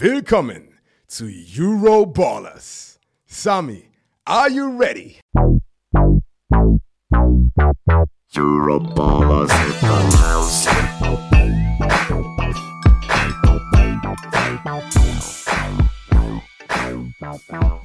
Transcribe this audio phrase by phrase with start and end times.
[0.00, 0.78] Willkommen
[1.08, 3.00] zu Euroballers.
[3.26, 3.90] Sami,
[4.24, 5.18] are you ready?
[8.32, 10.66] Euroballers in the house.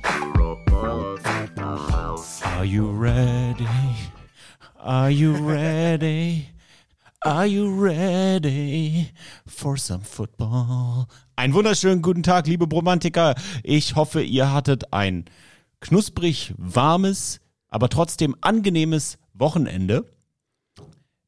[0.04, 2.44] Euroballers in the house.
[2.44, 3.68] Are you ready?
[4.80, 6.50] Are you ready?
[7.26, 9.12] Are you ready
[9.48, 11.10] for some football?
[11.36, 13.34] Einen wunderschönen guten Tag, liebe Bromantiker.
[13.64, 15.26] Ich hoffe, ihr hattet ein
[15.80, 20.06] knusprig warmes, aber trotzdem angenehmes Wochenende.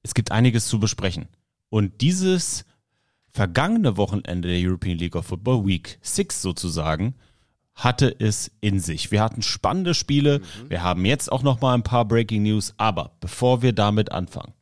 [0.04, 1.28] Es gibt einiges zu besprechen.
[1.70, 2.66] Und dieses
[3.32, 7.16] vergangene Wochenende der European League of Football, Week 6 sozusagen,
[7.74, 9.10] hatte es in sich.
[9.10, 10.42] Wir hatten spannende Spiele.
[10.70, 12.76] Wir haben jetzt auch noch mal ein paar Breaking News.
[12.78, 14.54] Aber bevor wir damit anfangen,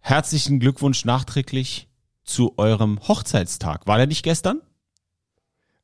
[0.00, 1.88] herzlichen Glückwunsch nachträglich
[2.26, 3.86] zu eurem Hochzeitstag.
[3.86, 4.60] War der nicht gestern?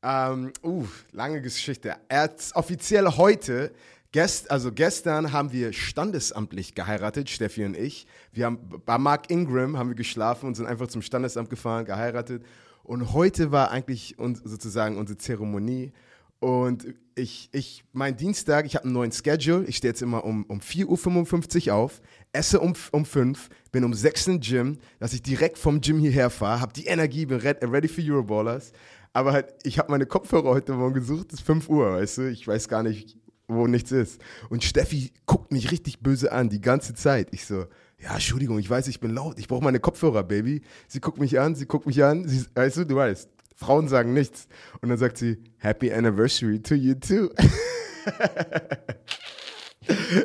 [0.02, 1.94] Ähm, uh, lange Geschichte.
[2.08, 3.72] Erst offiziell heute,
[4.10, 8.06] gest, also gestern haben wir standesamtlich geheiratet, Steffi und ich.
[8.32, 12.44] Wir haben bei Mark Ingram haben wir geschlafen und sind einfach zum Standesamt gefahren, geheiratet.
[12.82, 15.92] Und heute war eigentlich uns, sozusagen unsere Zeremonie.
[16.40, 19.64] Und ich, ich, mein Dienstag, ich habe einen neuen Schedule.
[19.66, 22.00] Ich stehe jetzt immer um, um 4.55 Uhr auf,
[22.32, 26.30] esse um, um 5, bin um 6 im Gym, dass ich direkt vom Gym hierher
[26.30, 28.72] fahre, habe die Energie, bin ready für Euroballers.
[29.12, 32.30] Aber halt, ich habe meine Kopfhörer heute Morgen gesucht, es ist 5 Uhr, weißt du,
[32.30, 34.20] ich weiß gar nicht, wo nichts ist.
[34.48, 37.28] Und Steffi guckt mich richtig böse an, die ganze Zeit.
[37.32, 37.66] Ich so,
[37.98, 40.62] ja, Entschuldigung, ich weiß, ich bin laut, ich brauche meine Kopfhörer, Baby.
[40.88, 43.28] Sie guckt mich an, sie guckt mich an, sie, weißt du, du weißt,
[43.62, 44.48] Frauen sagen nichts.
[44.80, 47.30] Und dann sagt sie, Happy Anniversary to you too.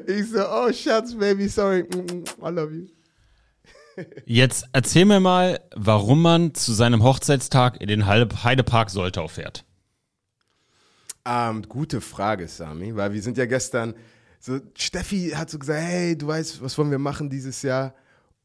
[0.08, 1.86] ich so, oh, Schatz, Baby, sorry,
[2.42, 2.88] I love you.
[4.26, 9.66] Jetzt erzähl mir mal, warum man zu seinem Hochzeitstag in den Heide- Heidepark Soltau fährt.
[11.26, 13.96] Ähm, gute Frage, Sami, weil wir sind ja gestern,
[14.40, 17.96] so Steffi hat so gesagt, hey, du weißt, was wollen wir machen dieses Jahr?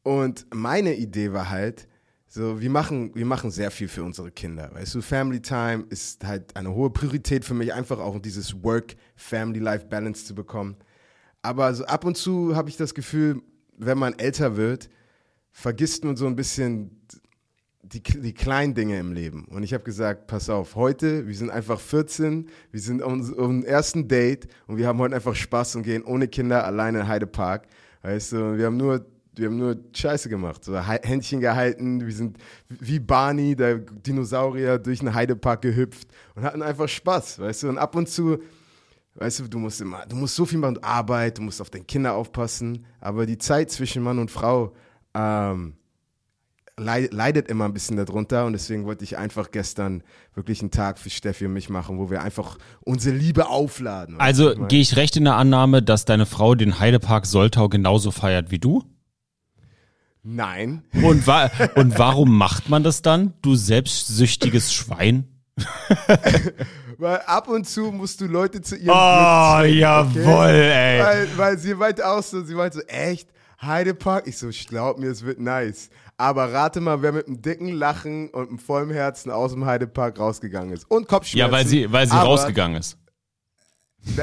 [0.02, 1.86] Und meine Idee war halt,
[2.34, 4.70] so, wir machen, wir machen sehr viel für unsere Kinder.
[4.72, 10.24] Weißt du, Family Time ist halt eine hohe Priorität für mich, einfach auch dieses Work-Family-Life-Balance
[10.24, 10.76] zu bekommen.
[11.42, 13.42] Aber so ab und zu habe ich das Gefühl,
[13.76, 14.88] wenn man älter wird,
[15.50, 17.04] vergisst man so ein bisschen
[17.82, 19.44] die, die kleinen Dinge im Leben.
[19.50, 23.62] Und ich habe gesagt, pass auf, heute, wir sind einfach 14, wir sind auf unserem
[23.62, 27.66] ersten Date und wir haben heute einfach Spaß und gehen ohne Kinder alleine in Heidepark.
[28.00, 29.04] Weißt du, wir haben nur,
[29.34, 32.36] wir haben nur Scheiße gemacht, so Hä- Händchen gehalten, wir sind
[32.68, 37.68] wie Barney, der Dinosaurier, durch den Heidepark gehüpft und hatten einfach Spaß, weißt du.
[37.70, 38.38] Und ab und zu,
[39.14, 41.84] weißt du, du musst immer, du musst so viel machen, Arbeit, du musst auf deine
[41.84, 44.74] Kinder aufpassen, aber die Zeit zwischen Mann und Frau,
[45.14, 45.74] ähm,
[46.78, 50.02] lei- leidet immer ein bisschen darunter und deswegen wollte ich einfach gestern
[50.34, 54.18] wirklich einen Tag für Steffi und mich machen, wo wir einfach unsere Liebe aufladen.
[54.20, 58.50] Also gehe ich recht in der Annahme, dass deine Frau den Heidepark Soltau genauso feiert
[58.50, 58.82] wie du?
[60.22, 60.84] Nein.
[61.02, 65.26] Und, wa und warum macht man das dann, du selbstsüchtiges Schwein?
[66.98, 71.02] Weil ab und zu musst du Leute zu ihrem Oh, Glück zwingen, jawohl, ey.
[71.02, 73.28] Weil, weil sie meinte auch so, sie meinte so, echt,
[73.60, 74.26] Heidepark?
[74.26, 75.90] Ich so, ich glaub mir, es wird nice.
[76.16, 80.18] Aber rate mal, wer mit einem dicken Lachen und einem vollen Herzen aus dem Heidepark
[80.18, 80.88] rausgegangen ist.
[80.90, 81.38] Und Kopfschmerzen.
[81.38, 82.96] Ja, weil sie, weil sie rausgegangen ist.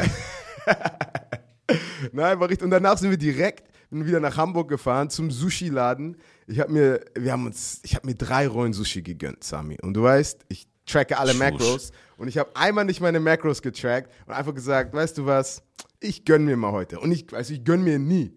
[2.11, 2.63] Nein, war richtig.
[2.65, 6.17] Und danach sind wir direkt bin wieder nach Hamburg gefahren zum Sushi-Laden.
[6.47, 9.77] Ich habe mir, wir haben uns, ich habe mir drei Rollen Sushi gegönnt, Sami.
[9.81, 11.39] Und du weißt, ich tracke alle Schusch.
[11.39, 15.61] Macros und ich habe einmal nicht meine Macros getrackt und einfach gesagt, weißt du was,
[15.99, 16.99] ich gönn mir mal heute.
[16.99, 18.33] Und ich, also ich gönn mir nie.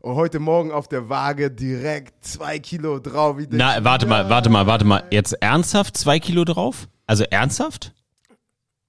[0.00, 3.36] Und heute Morgen auf der Waage direkt zwei Kilo drauf.
[3.50, 5.02] Na, warte mal, warte mal, warte mal.
[5.10, 6.88] Jetzt ernsthaft zwei Kilo drauf?
[7.06, 7.94] Also ernsthaft?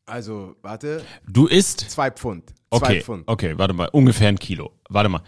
[0.05, 1.89] Also, warte, Du isst.
[1.89, 2.49] zwei Pfund.
[2.49, 3.23] Zwei Okay, Pfund.
[3.27, 3.89] okay, warte mal.
[3.91, 4.71] Ungefähr ein Kilo.
[4.89, 5.21] Warte mal.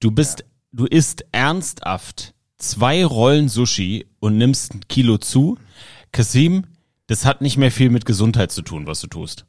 [0.00, 5.58] Du bist, du isst ernsthaft zwei Rollen Sushi und nimmst ein Kilo zu.
[6.12, 6.64] Kasim,
[7.08, 9.44] das hat nicht mehr viel mit Gesundheit zu tun, was du tust.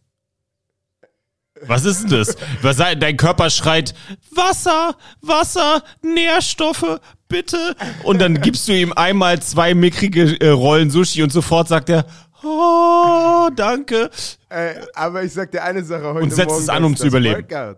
[1.64, 2.38] Was ist denn das?
[2.62, 3.94] Was, dein Körper schreit
[4.34, 7.76] Wasser, Wasser, Nährstoffe, bitte.
[8.04, 12.06] Und dann gibst du ihm einmal zwei mickrige äh, Rollen Sushi und sofort sagt er,
[12.44, 14.10] oh, danke.
[14.48, 16.64] Äh, aber ich sag dir eine Sache heute Und setzt Morgen.
[16.64, 17.46] es an, um zu überleben.
[17.50, 17.78] Workout,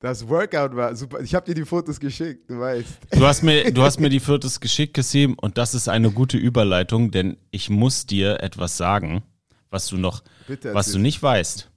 [0.00, 1.20] das Workout war super.
[1.20, 2.88] Ich habe dir die Fotos geschickt, du weißt.
[3.12, 6.38] Du hast mir, du hast mir die viertes geschickt, Kasim, und das ist eine gute
[6.38, 9.22] Überleitung, denn ich muss dir etwas sagen,
[9.68, 10.22] was du noch,
[10.64, 11.70] was du nicht weißt.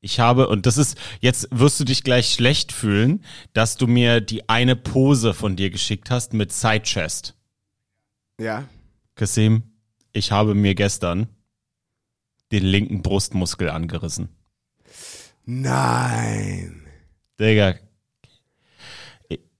[0.00, 4.20] Ich habe, und das ist, jetzt wirst du dich gleich schlecht fühlen, dass du mir
[4.20, 7.34] die eine Pose von dir geschickt hast mit Side Chest.
[8.38, 8.68] Ja.
[9.16, 9.64] Kasim,
[10.12, 11.26] ich habe mir gestern
[12.52, 14.28] den linken Brustmuskel angerissen.
[15.50, 16.82] Nein.
[17.40, 17.76] Digga,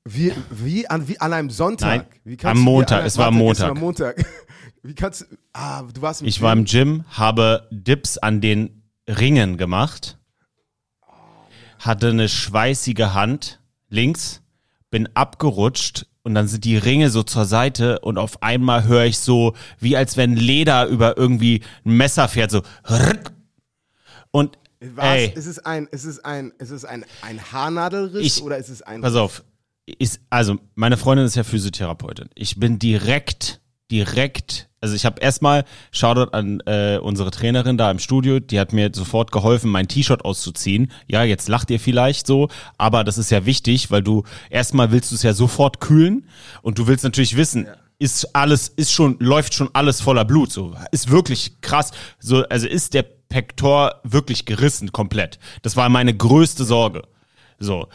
[0.05, 2.21] Wie, wie, an, wie an einem Sonntag?
[2.25, 4.19] Nein, am Montag, es war am Es war Montag.
[4.19, 4.27] Montag.
[4.83, 5.25] Wie kannst du.
[5.55, 10.19] Ah, du warst im ich war im Gym, habe Dips an den Ringen gemacht,
[11.79, 14.43] hatte eine schweißige Hand links,
[14.91, 19.19] bin abgerutscht und dann sind die Ringe so zur Seite und auf einmal höre ich
[19.19, 22.63] so, wie als wenn Leder über irgendwie ein Messer fährt, so.
[24.31, 25.23] Und Was?
[25.35, 28.83] Ist es ein, ist es ein, ist es ein, ein Haarnadelriss Ich- oder ist es
[28.83, 29.01] ein.
[29.01, 29.45] Pass auf.
[29.87, 32.29] Ist, also, meine Freundin ist ja Physiotherapeutin.
[32.35, 33.61] Ich bin direkt,
[33.91, 38.73] direkt, also ich habe erstmal, Shoutout an äh, unsere Trainerin da im Studio, die hat
[38.75, 40.93] mir sofort geholfen, mein T-Shirt auszuziehen.
[41.07, 45.11] Ja, jetzt lacht ihr vielleicht so, aber das ist ja wichtig, weil du erstmal willst
[45.11, 46.29] du es ja sofort kühlen
[46.61, 47.67] und du willst natürlich wissen,
[47.99, 51.91] ist alles, ist schon, läuft schon alles voller Blut, so, ist wirklich krass,
[52.21, 55.39] so, also ist der Pektor wirklich gerissen komplett.
[55.63, 57.03] Das war meine größte Sorge.
[57.59, 57.89] So.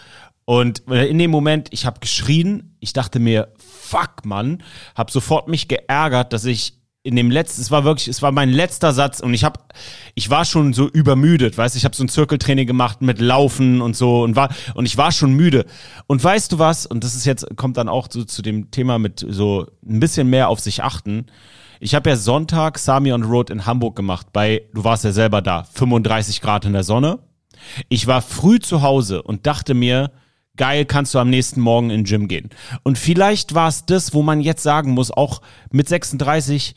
[0.46, 4.62] Und in dem Moment, ich habe geschrien, ich dachte mir, fuck, Mann,
[4.96, 8.50] habe sofort mich geärgert, dass ich in dem letzten, es war wirklich, es war mein
[8.50, 9.60] letzter Satz und ich habe,
[10.16, 13.82] ich war schon so übermüdet, weißt, du, ich habe so ein Zirkeltraining gemacht mit Laufen
[13.82, 15.66] und so und war und ich war schon müde.
[16.08, 16.86] Und weißt du was?
[16.86, 20.30] Und das ist jetzt kommt dann auch so zu dem Thema mit so ein bisschen
[20.30, 21.26] mehr auf sich achten.
[21.84, 25.42] Ich habe ja Sonntag Sami on Road in Hamburg gemacht, bei, du warst ja selber
[25.42, 27.20] da, 35 Grad in der Sonne.
[27.90, 30.12] Ich war früh zu Hause und dachte mir,
[30.56, 32.52] geil, kannst du am nächsten Morgen in den Gym gehen.
[32.84, 35.42] Und vielleicht war es das, wo man jetzt sagen muss, auch
[35.72, 36.76] mit 36,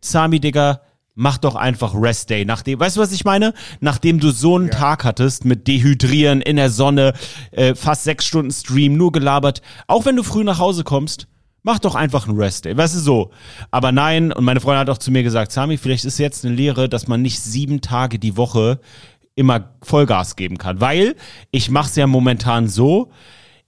[0.00, 0.80] Sami, Digga,
[1.16, 2.44] mach doch einfach Rest Day.
[2.44, 3.52] Nachdem, weißt du, was ich meine?
[3.80, 7.14] Nachdem du so einen Tag hattest mit Dehydrieren in der Sonne,
[7.50, 11.26] äh, fast sechs Stunden Stream, nur gelabert, auch wenn du früh nach Hause kommst,
[11.66, 12.76] mach doch einfach einen Rest Day.
[12.76, 13.30] Weißt du so?
[13.72, 16.54] Aber nein, und meine Freundin hat auch zu mir gesagt, Sami, vielleicht ist jetzt eine
[16.54, 18.80] Lehre, dass man nicht sieben Tage die Woche
[19.34, 20.80] immer Vollgas geben kann.
[20.80, 21.16] Weil
[21.50, 23.10] ich mache es ja momentan so,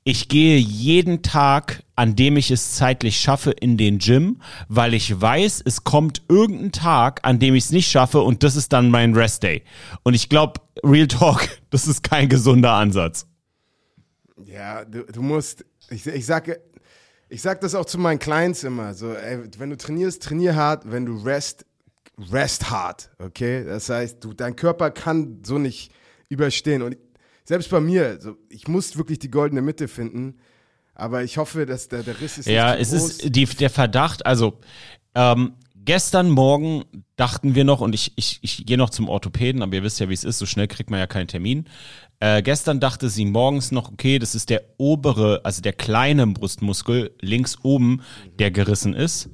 [0.04, 5.20] ich gehe jeden Tag, an dem ich es zeitlich schaffe, in den Gym, weil ich
[5.20, 8.92] weiß, es kommt irgendein Tag, an dem ich es nicht schaffe und das ist dann
[8.92, 9.64] mein Rest Day.
[10.04, 13.26] Und ich glaube, Real Talk, das ist kein gesunder Ansatz.
[14.46, 16.60] Ja, du, du musst, ich, ich sage,
[17.28, 20.90] ich sag das auch zu meinen Clients immer, so, ey, wenn du trainierst, trainier hart,
[20.90, 21.66] wenn du rest,
[22.32, 23.64] rest hart, okay?
[23.64, 25.92] Das heißt, du, dein Körper kann so nicht
[26.28, 26.96] überstehen und
[27.44, 30.38] selbst bei mir, so, ich muss wirklich die goldene Mitte finden,
[30.94, 33.10] aber ich hoffe, dass der, der Riss ist Ja, nicht es groß.
[33.10, 34.58] ist die, der Verdacht, also
[35.14, 36.84] ähm, gestern Morgen
[37.16, 40.08] dachten wir noch, und ich, ich, ich gehe noch zum Orthopäden, aber ihr wisst ja,
[40.08, 41.66] wie es ist, so schnell kriegt man ja keinen Termin.
[42.20, 47.12] Äh, gestern dachte sie morgens noch, okay, das ist der obere, also der kleine Brustmuskel
[47.20, 48.02] links oben,
[48.38, 49.30] der gerissen ist.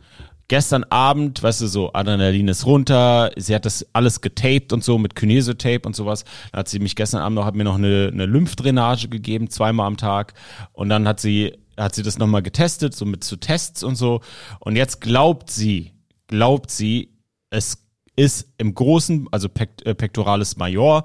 [0.49, 4.99] Gestern Abend, weißt du, so Adrenalin ist runter, sie hat das alles getaped und so
[4.99, 6.25] mit Kinesotape und sowas.
[6.53, 9.87] Dann hat sie mich gestern Abend noch, hat mir noch eine, eine Lymphdrainage gegeben, zweimal
[9.87, 10.35] am Tag.
[10.75, 14.21] Und dann hat sie, hat sie das nochmal getestet, so mit zu Tests und so.
[14.61, 15.93] Und jetzt glaubt sie,
[16.27, 17.15] glaubt sie,
[17.49, 17.79] es
[18.17, 21.05] ist im Großen, also Pect, äh, Pectoralis Major,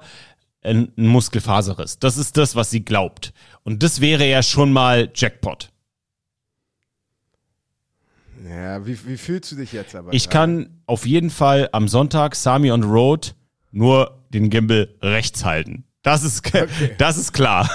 [0.61, 1.99] ein, Muskelfaserriss.
[1.99, 3.33] Das ist das, was sie glaubt.
[3.63, 5.71] Und das wäre ja schon mal Jackpot.
[8.47, 10.13] Ja, wie, wie fühlst du dich jetzt aber?
[10.13, 10.63] Ich gerade?
[10.63, 13.35] kann auf jeden Fall am Sonntag Sami on Road
[13.71, 15.83] nur den Gimbal rechts halten.
[16.01, 16.49] Das ist,
[16.97, 17.69] das ist klar.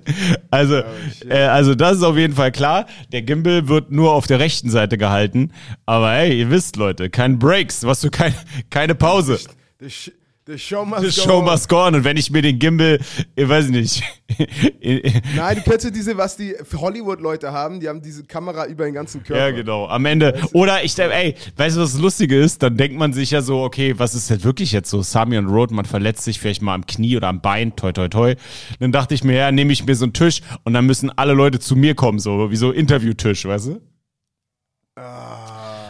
[0.50, 0.82] also,
[1.12, 1.30] shit.
[1.30, 2.86] äh, also das ist auf jeden Fall klar.
[3.12, 5.52] Der Gimbal wird nur auf der rechten Seite gehalten.
[5.84, 8.34] Aber hey, ihr wisst, Leute, kein Breaks, was du kein,
[8.70, 9.38] keine Pause.
[9.80, 10.10] The, sh
[10.48, 11.44] the show must The go show on.
[11.44, 11.94] must go on.
[11.94, 12.98] Und wenn ich mir den Gimbal,
[13.36, 14.02] ich weiß nicht,
[15.36, 18.94] Nein, du kennst ja diese, was die Hollywood-Leute haben, die haben diese Kamera über den
[18.94, 19.48] ganzen Körper.
[19.48, 19.86] Ja, genau.
[19.86, 20.40] Am Ende.
[20.52, 22.62] Oder ich denke, ey, weißt du, was das Lustige ist?
[22.62, 25.02] Dann denkt man sich ja so, okay, was ist denn wirklich jetzt so?
[25.02, 28.08] Sami und Road, man verletzt sich vielleicht mal am Knie oder am Bein, toi, toi,
[28.08, 28.34] toi.
[28.80, 31.32] Dann dachte ich mir, ja, nehme ich mir so einen Tisch und dann müssen alle
[31.34, 33.80] Leute zu mir kommen, so wie so Interviewtisch, weißt du?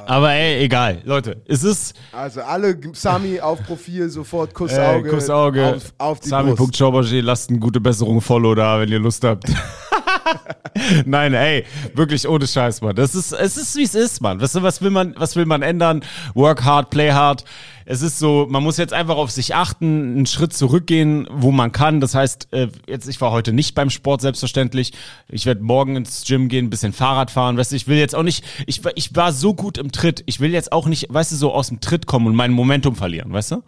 [0.08, 1.02] Aber ey, egal.
[1.04, 5.74] Leute, es ist Also alle Sami auf Profil, sofort Kussauge, Kussauge.
[5.74, 6.56] auf, auf die Brust.
[6.56, 9.44] Sami.schauberger, lasst eine gute Besserung Follow da, wenn ihr Lust habt.
[11.06, 12.94] Nein, ey, wirklich ohne Scheiß, Mann.
[12.94, 14.40] Das ist, es ist wie es ist, Mann.
[14.40, 16.02] Weißt du, was will man, was will man ändern?
[16.34, 17.44] Work hard, play hard.
[17.84, 21.72] Es ist so, man muss jetzt einfach auf sich achten, einen Schritt zurückgehen, wo man
[21.72, 22.00] kann.
[22.00, 24.92] Das heißt, äh, jetzt, ich war heute nicht beim Sport, selbstverständlich.
[25.28, 27.56] Ich werde morgen ins Gym gehen, ein bisschen Fahrrad fahren.
[27.56, 30.22] Weißt du, ich will jetzt auch nicht, ich, war- ich war so gut im Tritt.
[30.26, 32.94] Ich will jetzt auch nicht, weißt du, so aus dem Tritt kommen und mein Momentum
[32.94, 33.62] verlieren, weißt du?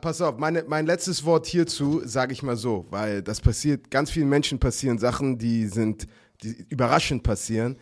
[0.00, 4.10] Pass auf, meine, mein letztes Wort hierzu sage ich mal so, weil das passiert, ganz
[4.10, 6.06] vielen Menschen passieren Sachen, die sind,
[6.42, 7.76] die überraschend passieren.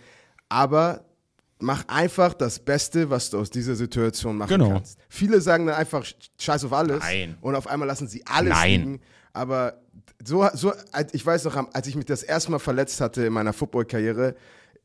[0.49, 1.05] Aber
[1.61, 4.71] mach einfach das Beste, was du aus dieser Situation machen Genau.
[4.71, 4.99] kannst.
[5.09, 6.05] Viele sagen dann einfach
[6.41, 7.37] Scheiß auf alles Nein.
[7.41, 8.81] und auf einmal lassen sie alles Nein.
[8.81, 9.01] liegen.
[9.33, 9.81] Aber
[10.25, 10.73] so, so,
[11.13, 14.35] ich weiß noch, als ich mich das erste Mal verletzt hatte in meiner Football-Karriere,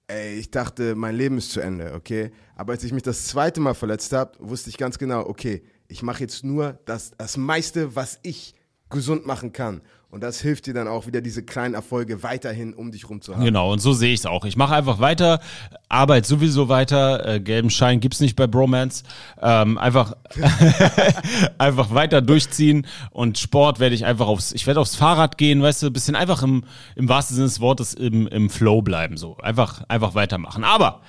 [0.07, 2.31] ey, ich dachte, mein Leben ist zu Ende, okay?
[2.55, 6.03] Aber als ich mich das zweite Mal verletzt habe, wusste ich ganz genau, okay, ich
[6.03, 8.55] mache jetzt nur das, das meiste, was ich
[8.89, 9.81] gesund machen kann.
[10.09, 13.35] Und das hilft dir dann auch wieder, diese kleinen Erfolge weiterhin um dich rum zu
[13.35, 13.43] haben.
[13.43, 14.45] Genau, und so sehe ich es auch.
[14.45, 15.41] Ich mache einfach weiter,
[15.89, 19.03] Arbeit sowieso weiter, äh, gelben Schein gibt's nicht bei Bromance.
[19.41, 20.15] Ähm, einfach,
[21.57, 25.83] einfach weiter durchziehen und Sport werde ich einfach aufs, ich werde aufs Fahrrad gehen, weißt
[25.83, 26.63] du, ein bisschen einfach im,
[26.95, 29.35] im wahrsten Sinne des Wortes im, im Flow bleiben, so.
[29.37, 30.63] Einfach, einfach weitermachen.
[30.63, 31.01] Aber,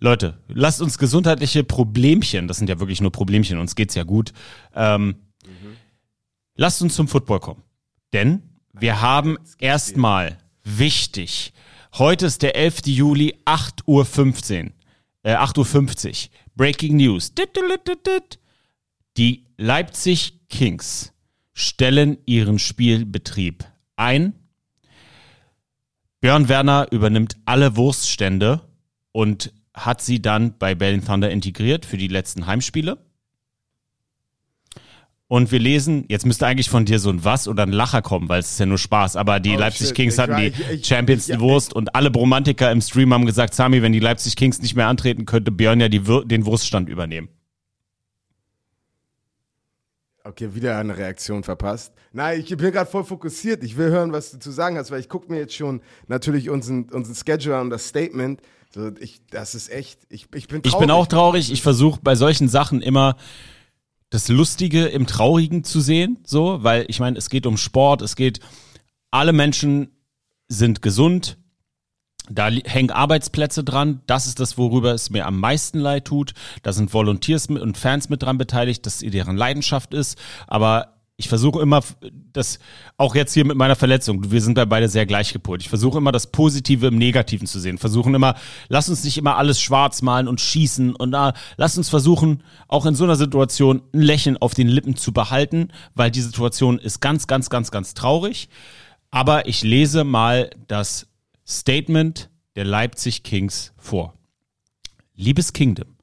[0.00, 4.32] Leute, lasst uns gesundheitliche Problemchen, das sind ja wirklich nur Problemchen, uns geht's ja gut,
[4.74, 5.16] ähm,
[6.56, 7.62] lasst uns zum Football kommen.
[8.12, 11.52] Denn wir haben erstmal wichtig,
[11.94, 12.86] heute ist der 11.
[12.86, 14.70] Juli, 8.15 Uhr,
[15.22, 17.32] äh, 8.50 Uhr, Breaking News.
[19.16, 21.12] Die Leipzig Kings
[21.52, 23.64] stellen ihren Spielbetrieb
[23.96, 24.34] ein.
[26.20, 28.62] Björn Werner übernimmt alle Wurststände
[29.12, 32.98] und hat sie dann bei Berlin Thunder integriert für die letzten Heimspiele.
[35.26, 38.28] Und wir lesen, jetzt müsste eigentlich von dir so ein Was oder ein Lacher kommen,
[38.28, 39.16] weil es ist ja nur Spaß.
[39.16, 39.96] Aber die Oh, Leipzig shit.
[39.96, 43.26] Kings Ich hatten die ich- ich- Champions ja, Wurst und alle Bromantiker im Stream haben
[43.26, 46.88] gesagt, Sami, wenn die Leipzig Kings nicht mehr antreten, könnte Björn ja die, den Wurststand
[46.88, 47.28] übernehmen.
[50.26, 51.92] Okay, wieder eine Reaktion verpasst.
[52.12, 53.62] Nein, ich bin gerade voll fokussiert.
[53.62, 56.48] Ich will hören, was du zu sagen hast, weil ich gucke mir jetzt schon natürlich
[56.48, 58.40] unseren, unseren Schedule an, das Statement.
[58.74, 60.74] So, ich, das ist echt, ich, ich bin traurig.
[60.74, 61.52] Ich bin auch traurig.
[61.52, 63.16] Ich versuche bei solchen Sachen immer
[64.10, 68.16] das Lustige im Traurigen zu sehen, so, weil ich meine, es geht um Sport, es
[68.16, 68.40] geht,
[69.12, 69.92] alle Menschen
[70.48, 71.38] sind gesund,
[72.28, 76.34] da hängen Arbeitsplätze dran, das ist das, worüber es mir am meisten leid tut.
[76.64, 81.62] Da sind Volunteers und Fans mit dran beteiligt, dass deren Leidenschaft ist, aber ich versuche
[81.62, 81.80] immer,
[82.32, 82.58] das,
[82.96, 85.62] auch jetzt hier mit meiner Verletzung, wir sind da beide sehr gleich gepolt.
[85.62, 87.78] Ich versuche immer das Positive im Negativen zu sehen.
[87.78, 88.34] Versuchen immer,
[88.68, 92.84] lass uns nicht immer alles schwarz malen und schießen und da, lass uns versuchen, auch
[92.84, 97.00] in so einer Situation ein Lächeln auf den Lippen zu behalten, weil die Situation ist
[97.00, 98.48] ganz, ganz, ganz, ganz traurig.
[99.12, 101.06] Aber ich lese mal das
[101.46, 104.14] Statement der Leipzig Kings vor.
[105.14, 105.94] Liebes Kingdom,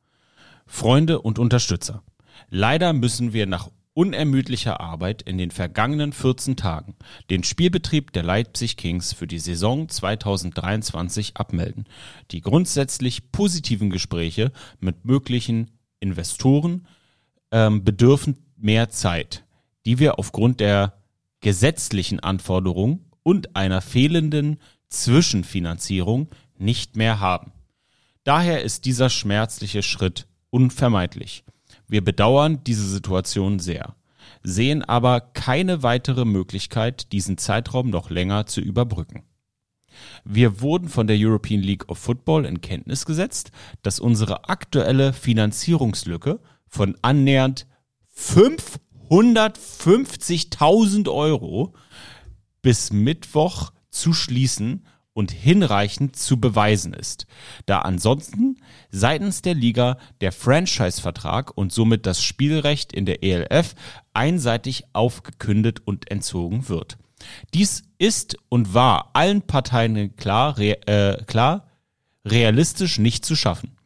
[0.65, 2.01] Freunde und Unterstützer,
[2.49, 6.95] leider müssen wir nach unermüdlicher Arbeit in den vergangenen 14 Tagen
[7.29, 11.85] den Spielbetrieb der Leipzig Kings für die Saison 2023 abmelden.
[12.31, 16.87] Die grundsätzlich positiven Gespräche mit möglichen Investoren
[17.51, 19.43] ähm, bedürfen mehr Zeit,
[19.85, 20.93] die wir aufgrund der
[21.41, 24.57] gesetzlichen Anforderungen und einer fehlenden
[24.89, 27.51] Zwischenfinanzierung nicht mehr haben.
[28.23, 31.43] Daher ist dieser schmerzliche Schritt unvermeidlich.
[31.91, 33.95] Wir bedauern diese Situation sehr,
[34.43, 39.23] sehen aber keine weitere Möglichkeit, diesen Zeitraum noch länger zu überbrücken.
[40.23, 43.51] Wir wurden von der European League of Football in Kenntnis gesetzt,
[43.83, 47.67] dass unsere aktuelle Finanzierungslücke von annähernd
[48.17, 51.73] 550.000 Euro
[52.61, 57.27] bis Mittwoch zu schließen und hinreichend zu beweisen ist,
[57.65, 58.57] da ansonsten
[58.89, 63.75] seitens der Liga der Franchise-Vertrag und somit das Spielrecht in der ELF
[64.13, 66.97] einseitig aufgekündet und entzogen wird.
[67.53, 71.67] Dies ist und war allen Parteien klar, äh, klar
[72.25, 73.77] realistisch nicht zu schaffen.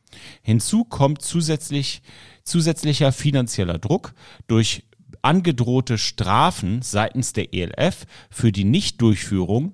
[0.41, 2.01] Hinzu kommt zusätzlich,
[2.43, 4.13] zusätzlicher finanzieller Druck
[4.47, 4.83] durch
[5.21, 9.73] angedrohte Strafen seitens der ELF für die Nichtdurchführung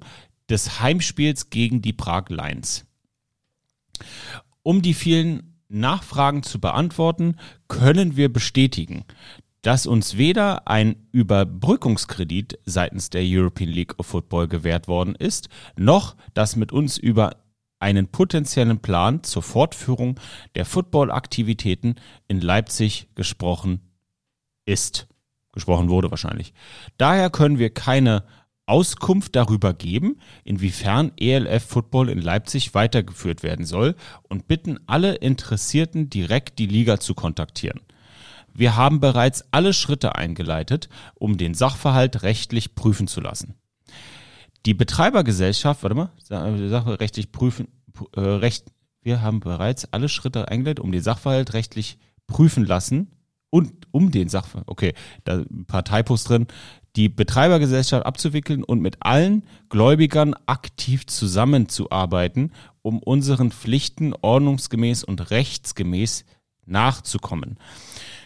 [0.51, 2.85] des Heimspiels gegen die Prag Lions.
[4.63, 9.05] Um die vielen Nachfragen zu beantworten, können wir bestätigen,
[9.61, 16.15] dass uns weder ein Überbrückungskredit seitens der European League of Football gewährt worden ist, noch
[16.33, 17.37] dass mit uns über
[17.79, 20.19] einen potenziellen Plan zur Fortführung
[20.55, 21.95] der Footballaktivitäten
[22.27, 23.81] in Leipzig gesprochen
[24.65, 25.07] ist.
[25.51, 26.53] Gesprochen wurde wahrscheinlich.
[26.97, 28.23] Daher können wir keine
[28.65, 33.95] Auskunft darüber geben, inwiefern ELF Football in Leipzig weitergeführt werden soll
[34.29, 37.81] und bitten alle Interessierten direkt die Liga zu kontaktieren.
[38.53, 43.55] Wir haben bereits alle Schritte eingeleitet, um den Sachverhalt rechtlich prüfen zu lassen.
[44.65, 47.67] Die Betreibergesellschaft, warte mal, Sa- Sache rechtlich prüfen,
[48.15, 48.65] äh, recht,
[49.01, 53.11] wir haben bereits alle Schritte eingeleitet, um den Sachverhalt rechtlich prüfen lassen
[53.49, 56.47] und um den Sachverhalt, okay, da ein paar Typos drin.
[56.95, 66.25] Die Betreibergesellschaft abzuwickeln und mit allen Gläubigern aktiv zusammenzuarbeiten, um unseren Pflichten ordnungsgemäß und rechtsgemäß
[66.65, 67.57] nachzukommen.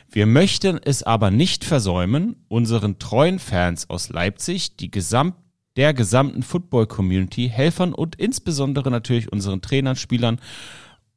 [0.10, 5.36] Wir möchten es aber nicht versäumen, unseren treuen Fans aus Leipzig, die gesamt,
[5.76, 10.40] der gesamten Football-Community, Helfern und insbesondere natürlich unseren Trainern, Spielern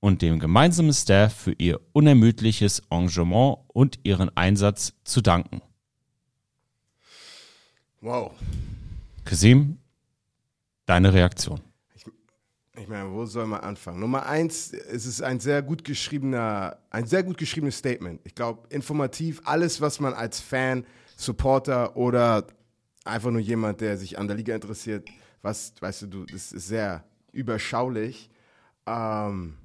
[0.00, 5.62] und dem gemeinsamen Staff für ihr unermüdliches Engagement und ihren Einsatz zu danken.
[8.00, 8.32] Wow.
[9.24, 9.78] Kasim,
[10.86, 11.60] deine Reaktion.
[12.76, 13.98] Ich meine, wo soll man anfangen?
[13.98, 18.20] Nummer eins, es ist ein sehr gut geschriebener, ein sehr gut geschriebenes Statement.
[18.24, 20.86] Ich glaube, informativ, alles, was man als Fan,
[21.16, 22.46] Supporter oder
[23.04, 25.08] einfach nur jemand, der sich an der Liga interessiert,
[25.42, 27.02] was, weißt du, du, das ist sehr
[27.32, 28.30] überschaulich.
[28.86, 29.56] Ähm,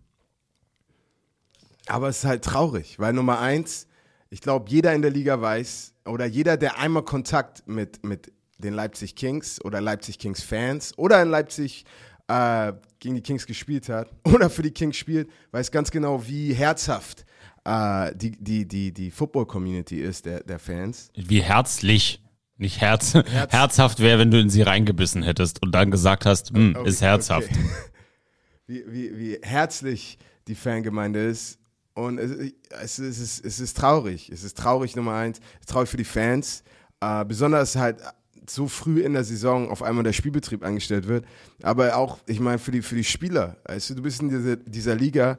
[1.85, 3.87] aber es ist halt traurig, weil Nummer eins,
[4.33, 8.73] ich glaube, jeder in der Liga weiß, oder jeder, der einmal Kontakt mit, mit den
[8.73, 11.85] Leipzig Kings oder Leipzig Kings Fans oder in Leipzig
[12.27, 16.51] äh, gegen die Kings gespielt hat oder für die Kings spielt, weiß ganz genau, wie
[16.51, 17.25] herzhaft
[17.63, 21.11] äh, die, die, die, die Football-Community ist, der, der Fans.
[21.15, 22.19] Wie herzlich.
[22.57, 23.13] Nicht herz,
[23.49, 27.01] herzhaft wäre, wenn du in sie reingebissen hättest und dann gesagt hast, hm, Okay, ist
[27.01, 27.49] herzhaft.
[27.49, 27.69] okay.
[28.65, 31.59] Wie, wie, wie herzlich die Fangemeinde ist.
[31.95, 32.31] Und es,
[32.69, 34.29] es, es, ist, es ist traurig.
[34.29, 35.39] Es ist traurig, Nummer eins.
[35.67, 36.63] Traurig für die Fans.
[37.01, 38.01] Äh, besonders halt
[38.49, 41.25] so früh in der Saison auf einmal der Spielbetrieb eingestellt wird.
[41.61, 43.57] Aber auch, ich meine, für die, für die Spieler.
[43.65, 45.37] Weißt du, du bist in dieser, dieser Liga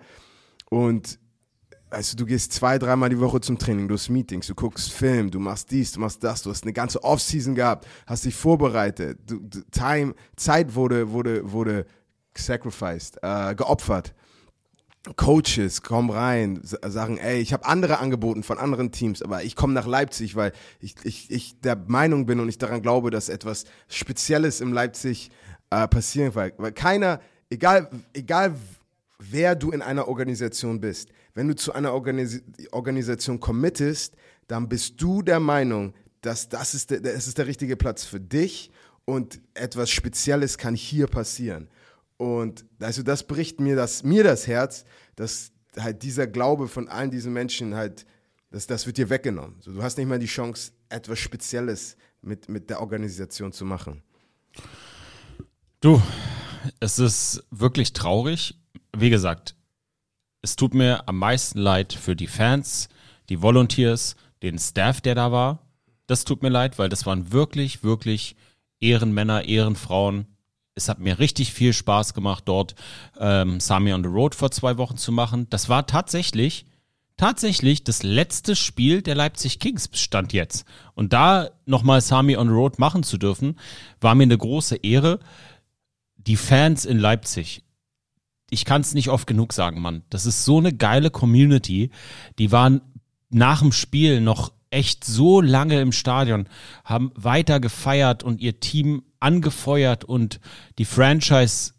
[0.70, 1.18] und
[1.90, 4.92] weißt du, du gehst zwei, dreimal die Woche zum Training, du hast Meetings, du guckst
[4.92, 8.34] Film, du machst dies, du machst das, du hast eine ganze Offseason gehabt, hast dich
[8.34, 11.86] vorbereitet, du, Time, Zeit wurde, wurde, wurde
[12.36, 14.14] sacrificed, äh, geopfert.
[15.16, 19.74] Coaches kommen rein, sagen, ey, ich habe andere angeboten von anderen Teams, aber ich komme
[19.74, 23.64] nach Leipzig, weil ich, ich, ich der Meinung bin und ich daran glaube, dass etwas
[23.86, 25.30] Spezielles im Leipzig
[25.68, 26.54] äh, passieren wird.
[26.56, 27.20] Weil keiner,
[27.50, 28.54] egal, egal
[29.18, 32.42] wer du in einer Organisation bist, wenn du zu einer Organis
[32.72, 34.14] Organisation committest,
[34.46, 35.92] dann bist du der Meinung,
[36.22, 38.70] dass das ist der, das ist der richtige Platz für dich
[39.04, 41.68] und etwas Spezielles kann hier passieren.
[42.16, 44.84] Und also das bricht mir das, mir das Herz,
[45.16, 48.06] dass halt dieser Glaube von allen diesen Menschen halt,
[48.50, 49.56] das, das wird dir weggenommen.
[49.60, 54.02] So, du hast nicht mal die Chance, etwas Spezielles mit, mit der Organisation zu machen.
[55.80, 56.00] Du,
[56.80, 58.56] es ist wirklich traurig.
[58.96, 59.56] Wie gesagt,
[60.42, 62.88] es tut mir am meisten leid für die Fans,
[63.28, 65.66] die Volunteers, den Staff, der da war.
[66.06, 68.36] Das tut mir leid, weil das waren wirklich, wirklich
[68.78, 70.26] Ehrenmänner, Ehrenfrauen.
[70.74, 72.74] Es hat mir richtig viel Spaß gemacht, dort
[73.18, 75.46] ähm, Sami on the Road vor zwei Wochen zu machen.
[75.50, 76.66] Das war tatsächlich,
[77.16, 80.64] tatsächlich das letzte Spiel der Leipzig Kings stand jetzt.
[80.94, 83.58] Und da nochmal Sami on the Road machen zu dürfen,
[84.00, 85.20] war mir eine große Ehre
[86.16, 87.62] die Fans in Leipzig,
[88.50, 90.02] ich kann es nicht oft genug sagen, Mann.
[90.10, 91.90] Das ist so eine geile Community.
[92.38, 92.80] Die waren
[93.30, 96.48] nach dem Spiel noch echt so lange im Stadion,
[96.84, 100.38] haben weiter gefeiert und ihr Team angefeuert und
[100.78, 101.72] die Franchise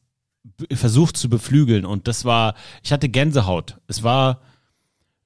[0.73, 1.85] versucht zu beflügeln.
[1.85, 3.77] Und das war, ich hatte Gänsehaut.
[3.87, 4.41] Es war,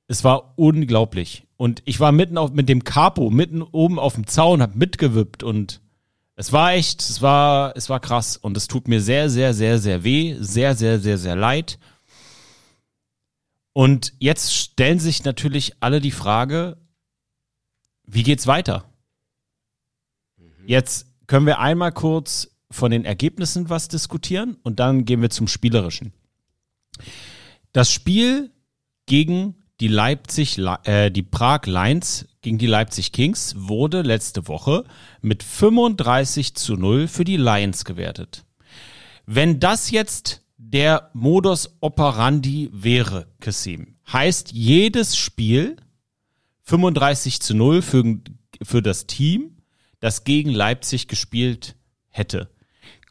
[0.07, 1.47] es war unglaublich.
[1.57, 5.43] Und ich war mitten auf, mit dem Capo, mitten oben auf dem Zaun, hab mitgewippt
[5.43, 5.81] und
[6.35, 9.77] es war echt, es war, es war krass und es tut mir sehr, sehr, sehr,
[9.77, 11.79] sehr weh, sehr, sehr, sehr, sehr leid.
[13.73, 16.77] Und jetzt stellen sich natürlich alle die Frage,
[18.05, 18.85] wie geht's weiter?
[20.65, 25.47] Jetzt können wir einmal kurz von den Ergebnissen was diskutieren und dann gehen wir zum
[25.47, 26.11] Spielerischen.
[27.71, 28.51] Das Spiel
[29.05, 34.85] gegen die Leipzig, äh, die Prag Lions gegen die Leipzig Kings wurde letzte Woche
[35.21, 38.43] mit 35 zu 0 für die Lions gewertet.
[39.27, 45.77] Wenn das jetzt der Modus operandi wäre, Kassim, heißt jedes Spiel
[46.63, 48.03] 35 zu 0 für,
[48.63, 49.58] für das Team,
[49.99, 51.75] das gegen Leipzig gespielt
[52.09, 52.49] hätte.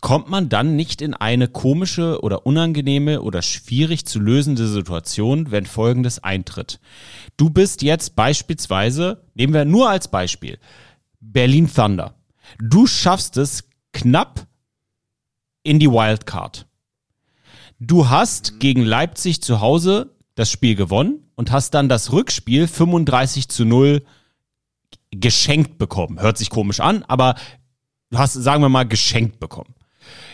[0.01, 5.67] Kommt man dann nicht in eine komische oder unangenehme oder schwierig zu lösende Situation, wenn
[5.67, 6.79] Folgendes eintritt?
[7.37, 10.59] Du bist jetzt beispielsweise, nehmen wir nur als Beispiel,
[11.21, 12.15] Berlin Thunder.
[12.61, 14.47] Du schaffst es knapp
[15.65, 16.67] in die Wildcard.
[17.81, 23.49] Du hast gegen Leipzig zu Hause das Spiel gewonnen und hast dann das Rückspiel 35
[23.49, 24.05] zu 0
[25.11, 26.21] geschenkt bekommen.
[26.21, 27.35] Hört sich komisch an, aber
[28.11, 29.75] du hast, sagen wir mal, geschenkt bekommen.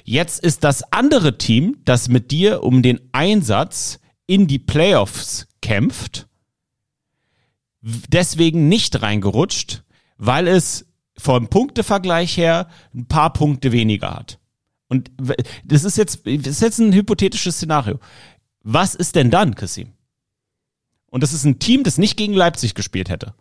[0.04, 6.28] Jetzt ist das andere Team, das mit dir um den Einsatz in die Playoffs kämpft,
[7.80, 9.82] deswegen nicht reingerutscht,
[10.16, 14.38] weil es vom Punktevergleich her ein paar Punkte weniger hat.
[14.88, 15.10] Und
[15.64, 17.98] das ist jetzt, das ist jetzt ein hypothetisches Szenario.
[18.62, 19.92] Was ist denn dann, Kassim?
[21.06, 23.34] Und das ist ein Team, das nicht gegen Leipzig gespielt hätte.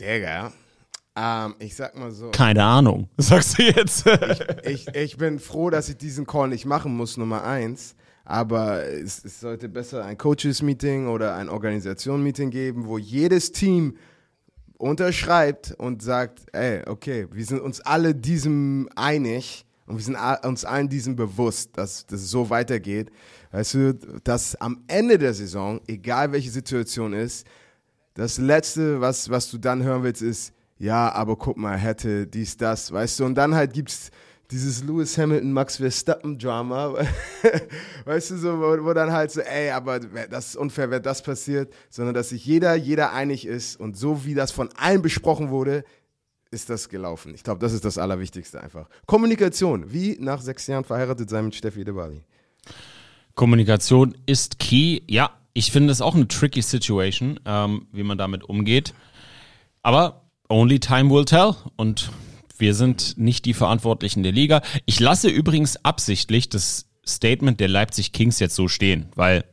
[0.00, 0.52] Digga.
[1.16, 2.30] Ähm, ich sag mal so.
[2.30, 3.08] Keine Ahnung.
[3.16, 4.04] Sagst du jetzt?
[4.64, 7.96] ich, ich bin froh, dass ich diesen Call nicht machen muss, Nummer eins.
[8.24, 13.96] Aber es, es sollte besser ein Coaches-Meeting oder ein Organisation-Meeting geben, wo jedes Team
[14.78, 20.64] unterschreibt und sagt, ey, okay, wir sind uns alle diesem einig und wir sind uns
[20.64, 23.10] allen diesem bewusst, dass das so weitergeht.
[23.52, 27.46] Weißt du, dass am Ende der Saison, egal welche Situation ist,
[28.16, 32.56] das Letzte, was, was du dann hören willst, ist, ja, aber guck mal, hätte dies,
[32.56, 34.10] das, weißt du, und dann halt gibt's
[34.50, 36.94] dieses Lewis Hamilton, Max Verstappen Drama,
[38.04, 41.22] weißt du, so, wo, wo dann halt so, ey, aber das ist unfair, wäre das
[41.22, 45.50] passiert, sondern dass sich jeder, jeder einig ist und so wie das von allen besprochen
[45.50, 45.84] wurde,
[46.50, 47.34] ist das gelaufen.
[47.34, 48.88] Ich glaube, das ist das Allerwichtigste einfach.
[49.06, 52.22] Kommunikation, wie nach sechs Jahren verheiratet sein mit Steffi de Bali.
[53.34, 55.02] Kommunikation ist key.
[55.06, 58.92] Ja, ich finde es auch eine tricky Situation, ähm, wie man damit umgeht.
[59.82, 61.54] Aber only time will tell.
[61.76, 62.10] Und
[62.58, 64.60] wir sind nicht die Verantwortlichen der Liga.
[64.84, 69.44] Ich lasse übrigens absichtlich das Statement der Leipzig Kings jetzt so stehen, weil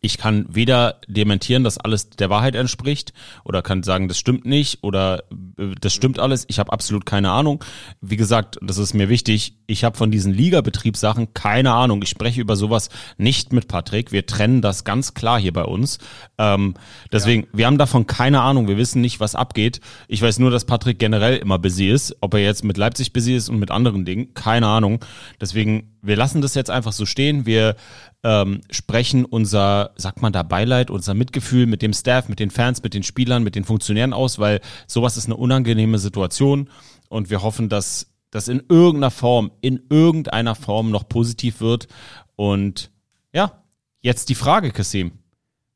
[0.00, 3.12] ich kann weder dementieren, dass alles der Wahrheit entspricht
[3.44, 5.24] oder kann sagen, das stimmt nicht oder
[5.58, 6.44] äh, das stimmt alles.
[6.48, 7.64] Ich habe absolut keine Ahnung.
[8.00, 9.56] Wie gesagt, das ist mir wichtig.
[9.66, 12.02] Ich habe von diesen Ligabetriebssachen keine Ahnung.
[12.02, 14.12] Ich spreche über sowas nicht mit Patrick.
[14.12, 15.98] Wir trennen das ganz klar hier bei uns.
[16.38, 16.74] Ähm,
[17.12, 18.68] deswegen, wir haben davon keine Ahnung.
[18.68, 19.80] Wir wissen nicht, was abgeht.
[20.06, 22.16] Ich weiß nur, dass Patrick generell immer busy ist.
[22.20, 25.04] Ob er jetzt mit Leipzig busy ist und mit anderen Dingen, keine Ahnung.
[25.40, 27.44] Deswegen, wir lassen das jetzt einfach so stehen.
[27.44, 27.76] Wir
[28.24, 32.82] ähm, sprechen unser, sagt man da Beileid, unser Mitgefühl mit dem Staff, mit den Fans,
[32.82, 36.68] mit den Spielern, mit den Funktionären aus, weil sowas ist eine unangenehme Situation
[37.08, 41.88] und wir hoffen, dass das in irgendeiner Form, in irgendeiner Form noch positiv wird.
[42.36, 42.90] Und
[43.32, 43.64] ja,
[44.00, 45.12] jetzt die Frage, Kassim.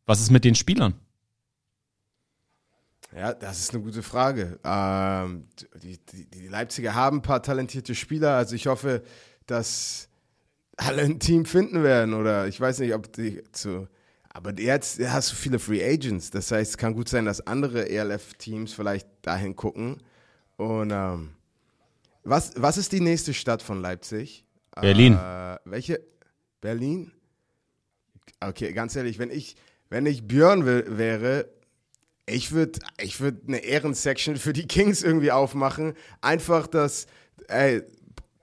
[0.05, 0.94] Was ist mit den Spielern?
[3.16, 4.59] Ja, das ist eine gute Frage.
[4.64, 5.46] Ähm,
[5.83, 9.02] die, die, die Leipziger haben ein paar talentierte Spieler, also ich hoffe,
[9.46, 10.09] dass
[10.76, 13.88] alle ein Team finden werden oder ich weiß nicht, ob die zu.
[14.30, 16.30] Aber jetzt hast du viele Free Agents.
[16.30, 20.02] Das heißt, es kann gut sein, dass andere ELF-Teams vielleicht dahin gucken.
[20.56, 21.30] Und ähm,
[22.24, 24.44] was, was ist die nächste Stadt von Leipzig?
[24.80, 25.14] Berlin.
[25.14, 26.00] Äh, welche?
[26.62, 27.12] Berlin?
[28.40, 29.56] Okay, ganz ehrlich, wenn ich,
[29.90, 31.48] wenn ich Björn wär- wäre,
[32.24, 35.94] ich würde ich würd eine Ehrensection für die Kings irgendwie aufmachen.
[36.20, 37.06] Einfach das,
[37.48, 37.82] ey,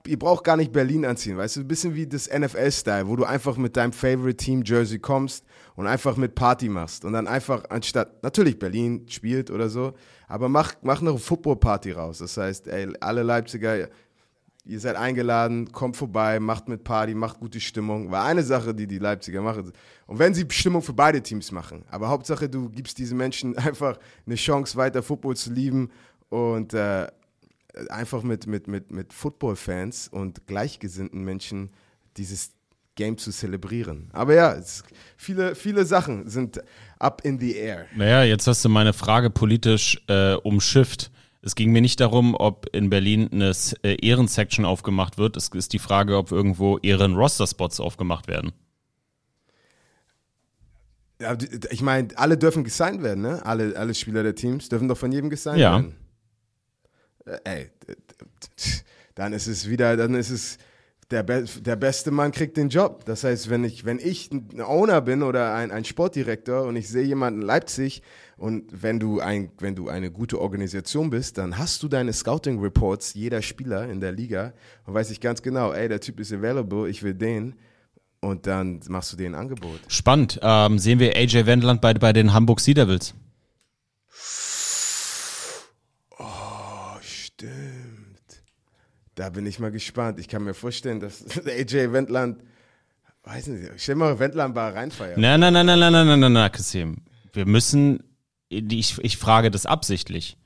[0.05, 3.25] ihr braucht gar nicht Berlin anziehen, weißt du, ein bisschen wie das NFL-Style, wo du
[3.25, 5.43] einfach mit deinem Favorite-Team-Jersey kommst
[5.75, 9.93] und einfach mit Party machst und dann einfach anstatt, natürlich Berlin spielt oder so,
[10.27, 12.19] aber mach, mach eine Football-Party raus.
[12.19, 13.89] Das heißt, ey, alle Leipziger,
[14.65, 18.11] ihr seid eingeladen, kommt vorbei, macht mit Party, macht gute Stimmung.
[18.11, 19.71] War eine Sache, die die Leipziger machen.
[20.05, 23.97] Und wenn sie Stimmung für beide Teams machen, aber Hauptsache, du gibst diesen Menschen einfach
[24.25, 25.89] eine Chance, weiter Football zu lieben
[26.29, 27.07] und äh,
[27.89, 31.71] einfach mit, mit, mit, mit Football-Fans und gleichgesinnten Menschen
[32.17, 32.51] dieses
[32.95, 34.09] Game zu zelebrieren.
[34.11, 34.83] Aber ja, es,
[35.15, 36.61] viele, viele Sachen sind
[36.99, 37.85] up in the air.
[37.95, 41.11] Naja, jetzt hast du meine Frage politisch äh, umschifft.
[41.41, 45.37] Es ging mir nicht darum, ob in Berlin eine äh, Ehrensection aufgemacht wird.
[45.37, 48.51] Es ist die Frage, ob irgendwo Ehren-Roster-Spots aufgemacht werden.
[51.21, 51.37] Ja,
[51.69, 53.45] ich meine, alle dürfen gesigned werden, ne?
[53.45, 55.73] Alle, alle Spieler der Teams dürfen doch von jedem gesigned Ja.
[55.73, 55.95] werden.
[57.29, 57.69] Äh, Ey,
[59.15, 60.57] dann ist es wieder, dann ist es
[61.11, 63.05] der, Be der beste Mann kriegt den Job.
[63.05, 66.87] Das heißt, wenn ich, wenn ich ein Owner bin oder ein, ein Sportdirektor und ich
[66.87, 68.01] sehe jemanden in Leipzig
[68.37, 73.15] und wenn du, ein, wenn du eine gute Organisation bist, dann hast du deine Scouting-Reports
[73.15, 74.53] jeder Spieler in der Liga
[74.85, 77.55] und weiß ich ganz genau, ey, der Typ ist available, ich will den
[78.21, 79.79] und dann machst du dir ein Angebot.
[79.87, 80.39] Spannend.
[80.43, 83.15] Ähm, sehen wir AJ Wendland bei, bei den Hamburg Sea Devils.
[86.17, 86.25] Oh,
[87.01, 88.09] stimmt.
[89.19, 90.17] Da bin ich mal gespannt.
[90.17, 92.41] Ich kann mir vorstellen, dass AJ Wendland,
[93.23, 95.19] weiß nicht, stell mal Wendland bei reinfeiern.
[95.19, 96.99] Nein, nein, nein, nein, nein, nein, nein, nein, nein, Kassim.
[97.33, 98.01] Wir müssen,
[98.47, 100.37] ich, ich frage das absichtlich.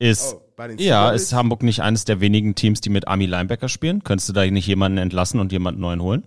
[0.00, 4.02] Ist, Oh, ja, ist Hamburg nicht eines der wenigen Teams, die mit Army Linebacker spielen?
[4.02, 6.26] Könntest du da nicht jemanden entlassen und jemanden neuen holen?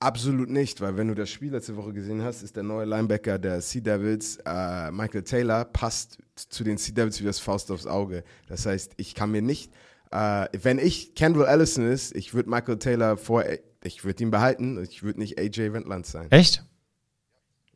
[0.00, 3.38] Absolut nicht, weil wenn du das Spiel letzte Woche gesehen hast, ist der neue Linebacker
[3.38, 7.86] der Sea Devils, äh, Michael Taylor, passt zu den Sea Devils wie das Faust aufs
[7.86, 8.24] Auge.
[8.48, 9.70] Das heißt, ich kann mir nicht,
[10.10, 13.44] äh, wenn ich Kendall Allison ist, ich würde Michael Taylor vor,
[13.82, 16.30] ich würde ihn behalten, ich würde nicht AJ Wendland sein.
[16.30, 16.64] Echt?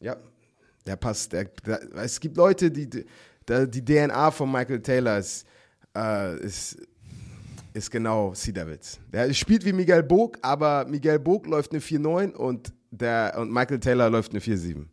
[0.01, 0.17] Ja,
[0.87, 1.33] Der passt.
[1.33, 3.05] Der, der, es gibt Leute, die, die
[3.49, 5.47] die DNA von Michael Taylor ist,
[5.97, 6.79] äh, ist,
[7.73, 8.99] ist genau Devils.
[9.13, 13.81] Der spielt wie Miguel Bog, aber Miguel Bog läuft eine 4-9 und, der, und Michael
[13.81, 14.87] Taylor läuft eine 4-7.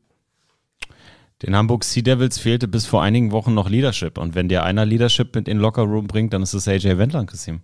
[1.41, 4.17] Den Hamburg Sea Devils fehlte bis vor einigen Wochen noch Leadership.
[4.17, 6.97] Und wenn dir einer Leadership mit in den Locker Room bringt, dann ist es AJ
[6.97, 7.61] Wendland, Kassim.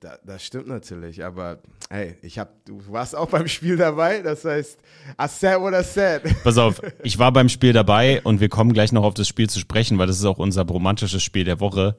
[0.00, 4.44] Da, das stimmt natürlich, aber hey, ich hab, du warst auch beim Spiel dabei, das
[4.44, 4.78] heißt,
[5.20, 6.22] I said what I said.
[6.44, 9.48] Pass auf, ich war beim Spiel dabei und wir kommen gleich noch auf das Spiel
[9.48, 11.96] zu sprechen, weil das ist auch unser romantisches Spiel der Woche.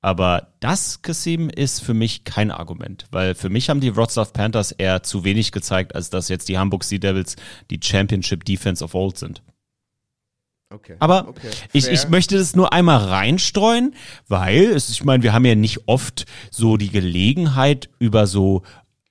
[0.00, 4.72] Aber das, Kassim, ist für mich kein Argument, weil für mich haben die Wrocław Panthers
[4.72, 7.36] eher zu wenig gezeigt, als dass jetzt die Hamburg Sea Devils
[7.70, 9.42] die Championship Defense of Old sind.
[10.70, 10.96] Okay.
[10.98, 11.48] Aber okay.
[11.72, 13.94] ich, ich möchte das nur einmal reinstreuen,
[14.28, 18.62] weil es, ich meine, wir haben ja nicht oft so die Gelegenheit, über so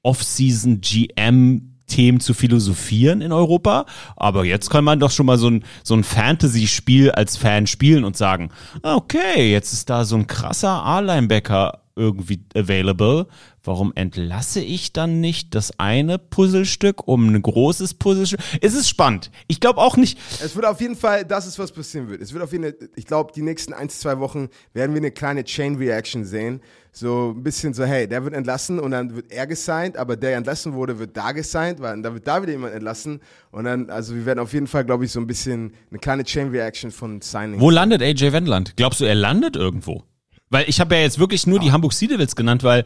[0.03, 3.85] Off-Season GM Themen zu philosophieren in Europa.
[4.15, 8.03] Aber jetzt kann man doch schon mal so ein, so ein Fantasy-Spiel als Fan spielen
[8.03, 8.51] und sagen,
[8.83, 13.27] okay, jetzt ist da so ein krasser A-Linebacker irgendwie available.
[13.63, 18.39] Warum entlasse ich dann nicht das eine Puzzlestück um ein großes Puzzlestück?
[18.61, 19.29] Es ist spannend.
[19.47, 20.17] Ich glaube auch nicht.
[20.41, 22.21] Es wird auf jeden Fall, das ist was passieren wird.
[22.21, 25.11] Es wird auf jeden Fall, ich glaube, die nächsten ein, zwei Wochen werden wir eine
[25.11, 26.61] kleine Chain Reaction sehen.
[26.93, 30.35] So ein bisschen so, hey, der wird entlassen und dann wird er gesigned, aber der
[30.35, 33.19] entlassen wurde, wird da gesigned, weil dann wird da wieder jemand entlassen.
[33.51, 36.23] Und dann, also wir werden auf jeden Fall, glaube ich, so ein bisschen eine kleine
[36.23, 37.61] Chain Reaction von Signings.
[37.61, 38.77] Wo landet AJ Wendland?
[38.77, 40.03] Glaubst du, er landet irgendwo?
[40.49, 42.85] Weil ich habe ja jetzt wirklich nur die Hamburg Sea Devils genannt, weil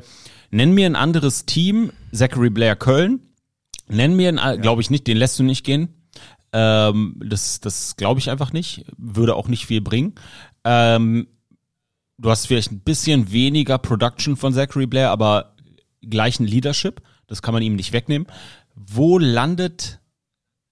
[0.50, 3.22] nenn mir ein anderes Team, Zachary Blair Köln,
[3.88, 5.90] nenn mir ein, glaube ich nicht, den lässt du nicht gehen.
[6.54, 10.16] Ähm, das das glaube ich einfach nicht, würde auch nicht viel bringen.
[10.64, 11.28] Ähm,
[12.18, 15.56] du hast vielleicht ein bisschen weniger Production von Zachary Blair, aber
[16.02, 18.28] gleichen Leadership, das kann man ihm nicht wegnehmen.
[18.76, 20.02] Wo landet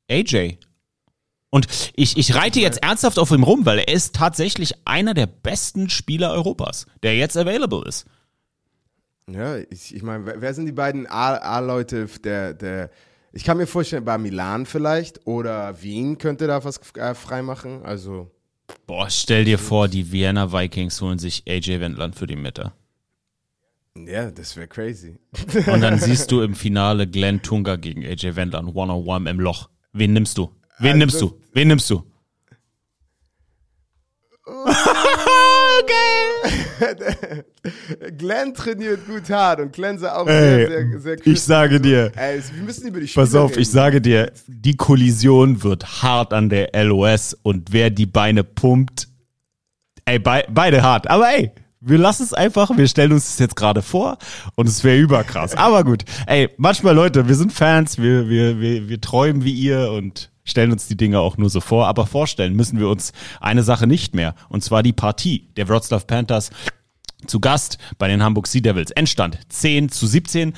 [0.09, 0.57] AJ?
[1.49, 5.25] Und ich, ich reite jetzt ernsthaft auf ihm rum, weil er ist tatsächlich einer der
[5.25, 8.05] besten Spieler Europas, der jetzt available ist.
[9.31, 12.89] Ja, ich, ich meine, wer sind die beiden A-Leute der, der,
[13.31, 18.31] ich kann mir vorstellen, bei Milan vielleicht oder Wien könnte da was äh, freimachen, also.
[18.85, 22.71] Boah, stell dir vor, die Vienna Vikings holen sich AJ Wendland für die Mitte.
[23.97, 25.17] Ja, das wäre crazy.
[25.67, 29.69] Und dann siehst du im Finale Glenn Tunga gegen AJ Wendland one-on-one im Loch.
[29.93, 30.51] Wen nimmst du?
[30.79, 31.39] Wen Also nimmst du?
[31.53, 32.03] Wen nimmst du?
[38.17, 42.11] Glenn trainiert gut hart und Glenn sah auch Ey, sehr, sehr, sehr ich sage dir.
[42.15, 43.61] Ey, wir müssen über die Spiele Pass auf, reden.
[43.61, 49.07] ich sage dir, die Kollision wird hart an der LOS und wer die Beine pumpt,
[50.05, 51.09] ey, be beide hart.
[51.09, 54.17] Aber ey, wir lassen es einfach, wir stellen uns das jetzt gerade vor
[54.55, 55.55] und es wäre überkrass.
[55.55, 59.91] Aber gut, ey, manchmal Leute, wir sind Fans, wir, wir, wir, wir träumen wie ihr
[59.91, 61.87] und stellen uns die Dinge auch nur so vor.
[61.87, 66.05] Aber vorstellen müssen wir uns eine Sache nicht mehr und zwar die Partie der Wrocław
[66.05, 66.51] Panthers
[67.27, 68.91] zu Gast bei den Hamburg Sea Devils.
[68.91, 70.53] Endstand 10 zu 17.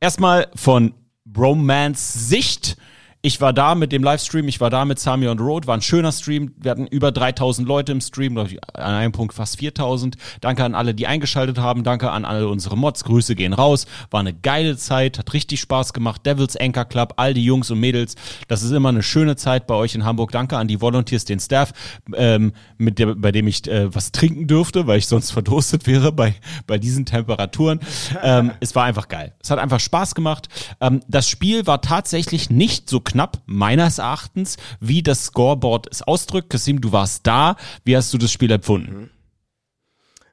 [0.00, 0.94] Erstmal von
[1.24, 2.76] Bromance Sicht.
[3.22, 5.76] Ich war da mit dem Livestream, ich war da mit Sami on the Road, war
[5.76, 6.54] ein schöner Stream.
[6.56, 10.16] Wir hatten über 3000 Leute im Stream, glaube ich, an einem Punkt fast 4000.
[10.40, 11.84] Danke an alle, die eingeschaltet haben.
[11.84, 13.04] Danke an alle unsere Mods.
[13.04, 13.84] Grüße gehen raus.
[14.10, 16.24] War eine geile Zeit, hat richtig Spaß gemacht.
[16.24, 18.14] Devils Anchor Club, all die Jungs und Mädels.
[18.48, 20.32] Das ist immer eine schöne Zeit bei euch in Hamburg.
[20.32, 21.74] Danke an die Volunteers, den Staff,
[22.16, 26.10] ähm, mit der, bei dem ich äh, was trinken dürfte, weil ich sonst verdurstet wäre
[26.10, 27.80] bei, bei diesen Temperaturen.
[28.22, 29.34] ähm, es war einfach geil.
[29.42, 30.48] Es hat einfach Spaß gemacht.
[30.80, 36.50] Ähm, das Spiel war tatsächlich nicht so knapp, meines Erachtens, wie das Scoreboard es ausdrückt.
[36.50, 37.56] Kasim, du warst da.
[37.84, 39.10] Wie hast du das Spiel empfunden?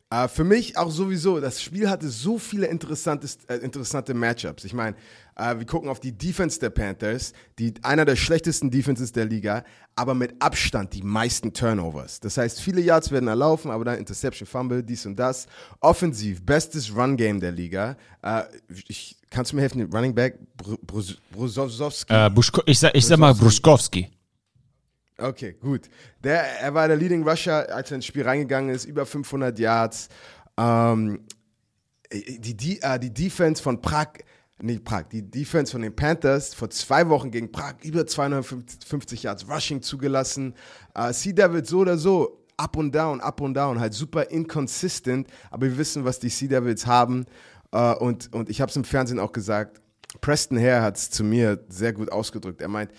[0.10, 4.64] Äh, für mich auch sowieso, das Spiel hatte so viele interessante, äh, interessante Matchups.
[4.64, 4.96] Ich meine,
[5.38, 9.64] äh, wir gucken auf die Defense der Panthers, die einer der schlechtesten Defenses der Liga,
[9.96, 12.20] aber mit Abstand die meisten Turnovers.
[12.20, 15.48] Das heißt, viele Yards werden erlaufen, aber dann Interception, Fumble, dies und das.
[15.80, 17.98] Offensiv, bestes Run-Game der Liga.
[18.22, 18.44] Äh,
[18.88, 22.14] ich, kannst du mir helfen, Running Back Br Brus Brusowski?
[22.14, 22.32] Äh,
[22.66, 24.10] ich, sag, ich sag mal Bruschkowski.
[25.20, 25.90] Okay, gut.
[26.24, 30.10] Der, er war der Leading Rusher, als er ins Spiel reingegangen ist, über 500 Yards.
[30.58, 31.22] Ähm,
[32.12, 34.10] die, die, äh, die Defense von Prag,
[34.62, 39.48] nicht Prag, die Defense von den Panthers vor zwei Wochen gegen Prag über 250 Yards
[39.50, 40.56] Rushing zugelassen.
[40.96, 45.28] Äh, Sea Devils so oder so, up und down, up und down, halt super inconsistent,
[45.52, 47.26] aber wir wissen, was die Sea Devils haben.
[47.72, 49.82] Äh, und, und ich habe es im Fernsehen auch gesagt,
[50.22, 52.62] Preston Hare hat es zu mir sehr gut ausgedrückt.
[52.62, 52.92] Er meint,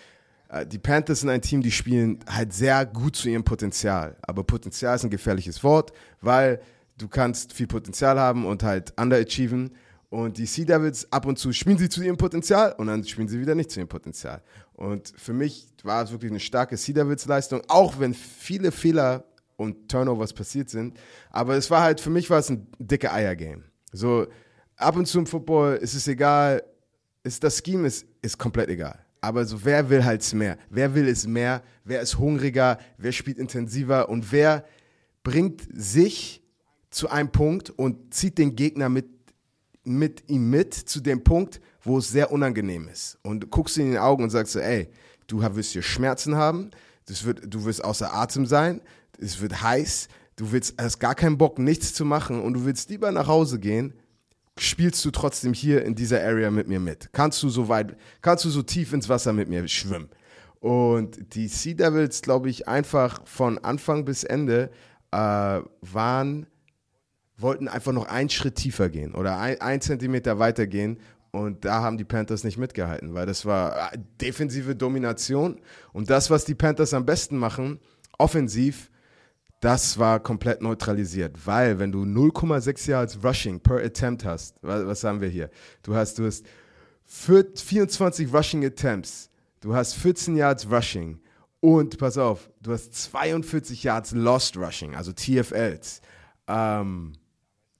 [0.49, 4.17] äh, die Panthers sind ein Team, die spielen halt sehr gut zu ihrem Potenzial.
[4.23, 6.61] Aber Potenzial ist ein gefährliches Wort, weil
[6.99, 9.73] du kannst viel Potenzial haben und halt underachieven.
[10.11, 13.29] Und die Sea Devils ab und zu spielen sie zu ihrem Potenzial und dann spielen
[13.29, 14.43] sie wieder nicht zu ihrem Potenzial.
[14.73, 19.25] Und für mich war es wirklich eine starke Sea Devils Leistung, auch wenn viele Fehler
[19.57, 20.99] und Turnovers passiert sind.
[21.31, 23.65] Aber es war halt, für mich war es ein dicke Eier-Game.
[23.93, 24.27] So,
[24.77, 26.63] ab und zu im Football ist es egal,
[27.23, 29.05] ist, das Scheme ist, ist komplett egal.
[29.21, 30.57] Aber so, wer will halt mehr?
[30.71, 31.63] Wer will es mehr?
[31.85, 32.79] Wer ist hungriger?
[32.97, 34.09] Wer spielt intensiver?
[34.09, 34.65] Und wer
[35.25, 36.43] bringt sich
[36.91, 39.07] zu einem Punkt und zieht den Gegner mit,
[39.97, 43.19] mit ihm mit zu dem Punkt, wo es sehr unangenehm ist.
[43.23, 44.89] Und du guckst ihn in die Augen und sagst so, ey,
[45.27, 46.71] du wirst hier Schmerzen haben,
[47.07, 48.81] das wird, du wirst außer Atem sein,
[49.19, 52.91] es wird heiß, du willst, hast gar keinen Bock, nichts zu machen und du willst
[52.91, 53.95] lieber nach Hause gehen,
[54.59, 57.11] spielst du trotzdem hier in dieser Area mit mir mit?
[57.13, 60.09] Kannst du so weit, kannst du so tief ins Wasser mit mir schwimmen?
[60.61, 64.71] Und die Sea Devils, glaube ich, einfach von Anfang bis Ende
[65.13, 66.47] äh, waren,
[67.39, 70.99] wollten einfach noch einen Schritt tiefer gehen oder ein, ein Zentimeter weiter gehen.
[71.31, 75.61] Und da haben die Panthers nicht mitgehalten, weil das war äh, defensive Domination.
[75.93, 77.81] Und das, was die Panthers am besten machen,
[78.19, 78.91] offensiv,
[79.61, 85.21] das war komplett neutralisiert, weil wenn du 0,6 Yards Rushing per Attempt hast, was, haben
[85.21, 85.51] wir hier?
[85.83, 86.47] Du hast, du hast
[87.05, 91.21] 24 Rushing Attempts, du hast 14 Yards Rushing
[91.61, 96.03] und pass auf, du hast 42 Yards Lost Rushing, also TFLs.
[96.47, 97.15] Ähm,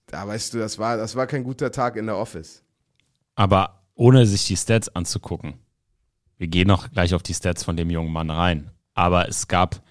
[0.09, 2.65] da weißt du, das war, das war kein guter Tag in der Office.
[3.35, 5.55] Aber ohne sich die Stats anzugucken,
[6.39, 9.83] wir gehen noch gleich auf die Stats von dem jungen Mann rein, aber es gab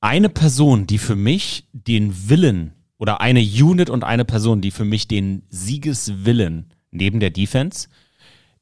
[0.00, 4.84] eine Person, die für mich den Willen oder eine Unit und eine Person, die für
[4.84, 7.88] mich den Siegeswillen neben der Defense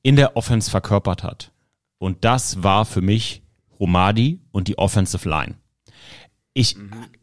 [0.02, 1.52] in der Offense verkörpert hat.
[1.98, 3.42] Und das war für mich
[3.78, 5.56] Romadi und die Offensive Line.
[6.54, 6.76] Ich,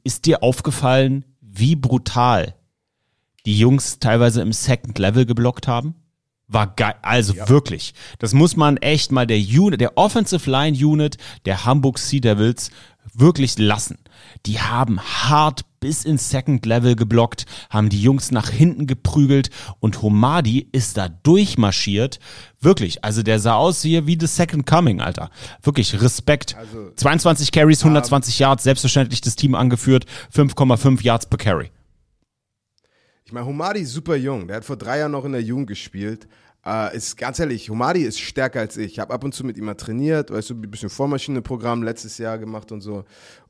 [0.03, 2.55] ist dir aufgefallen, wie brutal
[3.45, 5.95] die Jungs teilweise im Second Level geblockt haben?
[6.47, 7.93] War geil, also wirklich.
[8.19, 12.69] Das muss man echt mal der Unit, der Offensive Line Unit der Hamburg Sea Devils
[13.13, 13.97] wirklich lassen.
[14.45, 20.01] Die haben hart bis ins Second Level geblockt, haben die Jungs nach hinten geprügelt und
[20.01, 22.19] Homadi ist da durchmarschiert.
[22.59, 25.29] Wirklich, also der sah aus hier wie The Second Coming, Alter.
[25.61, 26.55] Wirklich, Respekt.
[26.55, 31.71] Also, 22 Carries, 120 Yards, selbstverständlich das Team angeführt, 5,5 Yards per Carry.
[33.27, 34.47] Ich meine, Humadi ist super jung.
[34.47, 36.27] Der hat vor drei Jahren noch in der Jugend gespielt.
[36.63, 38.93] Äh, ist ganz ehrlich, Humadi ist stärker als ich.
[38.93, 42.19] Ich habe ab und zu mit ihm mal trainiert, weißt du, ein bisschen Vormaschinenprogramm letztes
[42.19, 43.03] Jahr gemacht und so.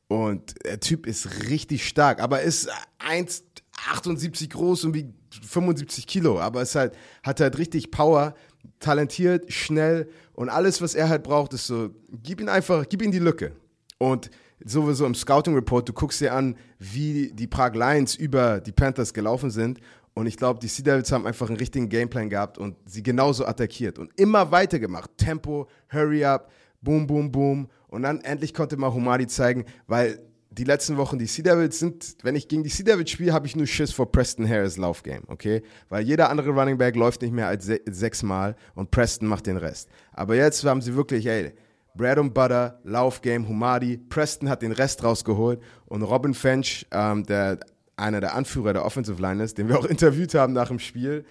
[0.08, 2.70] Und der Typ ist richtig stark, aber ist
[3.06, 5.12] 1,78 groß und wiegt
[5.44, 6.40] 75 Kilo.
[6.40, 8.34] Aber ist halt, hat halt richtig Power,
[8.80, 11.90] talentiert, schnell und alles, was er halt braucht, ist so,
[12.22, 13.52] gib ihn einfach, gib ihm die Lücke.
[13.98, 14.30] Und
[14.64, 19.12] sowieso im Scouting Report, du guckst dir an, wie die Prague Lions über die Panthers
[19.12, 19.80] gelaufen sind.
[20.14, 23.44] Und ich glaube, die Sea Devils haben einfach einen richtigen Gameplan gehabt und sie genauso
[23.44, 25.10] attackiert und immer weitergemacht.
[25.18, 27.68] Tempo, Hurry up, boom, boom, boom.
[27.88, 30.18] Und dann endlich konnte mal Humadi zeigen, weil
[30.50, 33.46] die letzten Wochen die Sea Devils sind, wenn ich gegen die Sea Devils spiele, habe
[33.46, 35.62] ich nur Schiss vor Preston Harris Laufgame, okay?
[35.90, 39.58] Weil jeder andere Running Back läuft nicht mehr als se sechsmal und Preston macht den
[39.58, 39.90] Rest.
[40.12, 41.52] Aber jetzt haben sie wirklich, ey,
[41.96, 47.58] Bread and Butter, Laufgame, Humadi, Preston hat den Rest rausgeholt und Robin Fench, ähm, der
[47.96, 51.24] einer der Anführer der Offensive Line ist, den wir auch interviewt haben nach dem Spiel,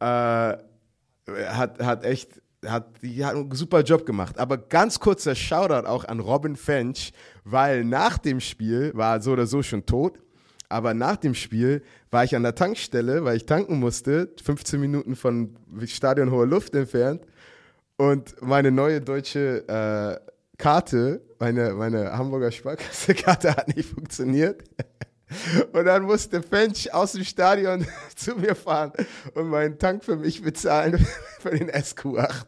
[0.00, 4.38] äh, hat, hat echt hat, die hat einen super Job gemacht.
[4.38, 7.12] Aber ganz kurzer Shoutout auch an Robin Fench,
[7.44, 10.18] weil nach dem Spiel war er so oder so schon tot.
[10.68, 15.16] Aber nach dem Spiel war ich an der Tankstelle, weil ich tanken musste, 15 Minuten
[15.16, 15.56] von
[15.86, 17.22] Stadion Hohe Luft entfernt.
[18.00, 24.64] Und meine neue deutsche äh, Karte, meine, meine Hamburger Sparkasse-Karte hat nicht funktioniert.
[25.74, 27.86] Und dann musste Fench aus dem Stadion
[28.16, 28.92] zu mir fahren
[29.34, 31.06] und meinen Tank für mich bezahlen
[31.38, 32.46] für den SQ8.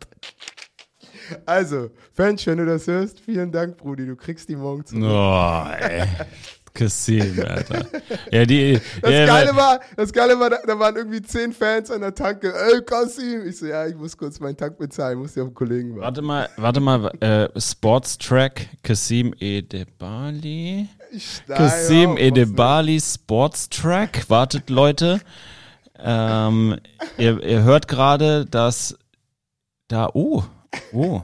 [1.44, 4.06] Also, Fench, wenn du das hörst, vielen Dank, Brudi.
[4.06, 5.04] Du kriegst die morgen zurück.
[5.04, 6.08] Oh, ey.
[6.74, 7.86] Kassim, Alter.
[8.30, 11.90] Ja, die, Das ja, Geile war, das Geile war, da, da waren irgendwie zehn Fans
[11.90, 12.52] an der Tanke.
[12.52, 13.46] Ey, Kassim!
[13.46, 16.02] Ich so, ja, ich muss kurz meinen Tank bezahlen, muss ja auf den Kollegen warten.
[16.02, 20.88] Warte mal, warte mal, äh, Sports Track, Kassim Edebali.
[21.46, 24.28] Kassim Edebali Sports Track.
[24.28, 25.20] Wartet, Leute.
[25.98, 26.78] Ähm,
[27.18, 28.96] ihr, ihr hört gerade, dass
[29.88, 30.42] da, oh,
[30.92, 31.22] oh,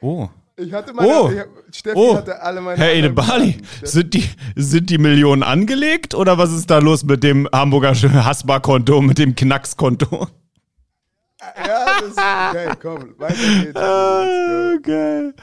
[0.00, 0.28] oh.
[0.58, 1.30] Ich hatte meine, Oh.
[1.70, 4.24] ich Steffi Oh, hatte alle meine Herr Edebali, sind die,
[4.56, 9.34] sind die Millionen angelegt oder was ist da los mit dem Hamburger Hasbar-Konto, mit dem
[9.34, 10.28] Knackskonto?
[11.64, 13.76] Ja, das ist, okay, komm, weiter geht's.
[13.76, 15.34] Ah, geil.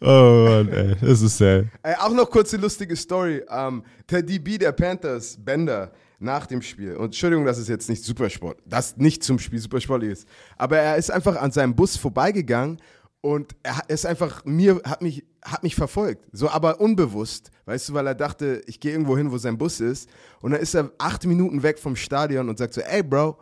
[0.00, 1.64] Oh Mann, ey, das ist sehr.
[1.82, 3.42] Ey, auch noch kurze lustige Story.
[3.50, 6.96] Ähm, der DB der Panthers, Bender, nach dem Spiel.
[6.96, 10.26] Und Entschuldigung, dass es jetzt nicht Supersport, das nicht zum Spiel Supersport ist.
[10.56, 12.80] Aber er ist einfach an seinem Bus vorbeigegangen
[13.22, 16.26] und er ist einfach mir, hat mich, hat mich verfolgt.
[16.32, 17.52] So, aber unbewusst.
[17.66, 20.10] Weißt du, weil er dachte, ich gehe irgendwo hin, wo sein Bus ist.
[20.40, 23.38] Und dann ist er acht Minuten weg vom Stadion und sagt so, ey Bro,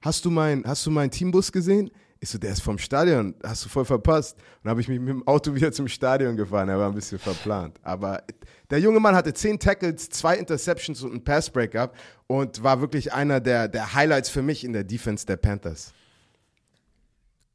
[0.00, 1.90] hast du mein, hast du meinen Teambus gesehen?
[2.20, 4.36] Ich so, der ist vom Stadion, hast du voll verpasst.
[4.36, 6.94] Und dann habe ich mich mit dem Auto wieder zum Stadion gefahren, er war ein
[6.94, 7.80] bisschen verplant.
[7.82, 8.22] Aber
[8.70, 11.92] der junge Mann hatte zehn Tackles, zwei Interceptions und einen Pass-Breakup
[12.28, 15.92] und war wirklich einer der, der Highlights für mich in der Defense der Panthers.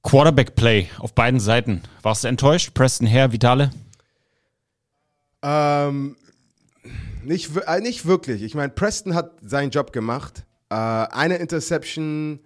[0.04, 1.82] Quarterback-Play auf beiden Seiten.
[2.02, 2.74] Warst du enttäuscht?
[2.74, 3.72] Preston Hare, Vitale?
[5.41, 6.16] Ähm,
[7.24, 8.41] nicht, äh, nicht wirklich.
[8.43, 10.45] Ich meine, Preston hat seinen Job gemacht.
[10.70, 12.39] Äh, eine Interception,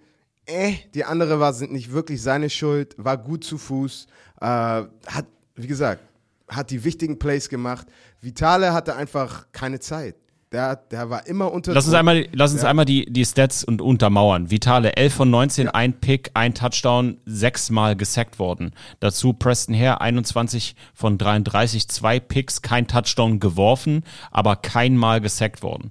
[0.46, 4.06] äh, die andere war nicht wirklich seine Schuld, war gut zu Fuß,
[4.40, 6.02] äh, hat, wie gesagt,
[6.48, 7.86] hat die wichtigen Plays gemacht.
[8.20, 10.16] Vitale hatte einfach keine Zeit.
[10.54, 12.68] Der, der war immer unter Lass uns einmal, lass uns Ja.
[12.70, 14.52] einmal die, die Stats und untermauern.
[14.52, 18.70] Vitale, 11 von 19, ein Pick, ein Touchdown, sechsmal gesackt worden.
[19.00, 25.64] Dazu Preston Hare, 21 von 33, zwei Picks, kein Touchdown geworfen, aber kein Mal gesackt
[25.64, 25.90] worden.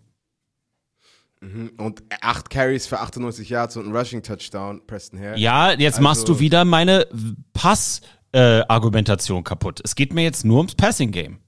[1.77, 5.37] Und acht Carries für 98 Yards und ein Rushing-Touchdown, Preston Hare.
[5.37, 7.05] Ja, jetzt machst Also- du wieder meine
[7.51, 9.81] Pass-Argumentation kaputt.
[9.83, 11.39] Es geht mir jetzt nur ums Passing-Game.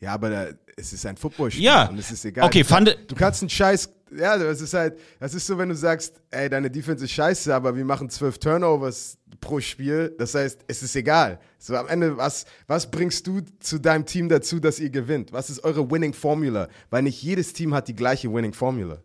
[0.00, 0.46] Ja, aber da,
[0.76, 1.86] es ist ein Footballspiel Ja.
[1.88, 2.46] und es ist egal.
[2.46, 5.68] Okay, du, fand- du kannst einen Scheiß, ja, das ist halt, das ist so, wenn
[5.68, 10.14] du sagst, ey, deine Defense ist scheiße, aber wir machen zwölf Turnovers pro Spiel.
[10.18, 11.40] Das heißt, es ist egal.
[11.58, 15.32] So am Ende, was, was bringst du zu deinem Team dazu, dass ihr gewinnt?
[15.32, 16.68] Was ist eure Winning Formula?
[16.90, 18.98] Weil nicht jedes Team hat die gleiche Winning Formula.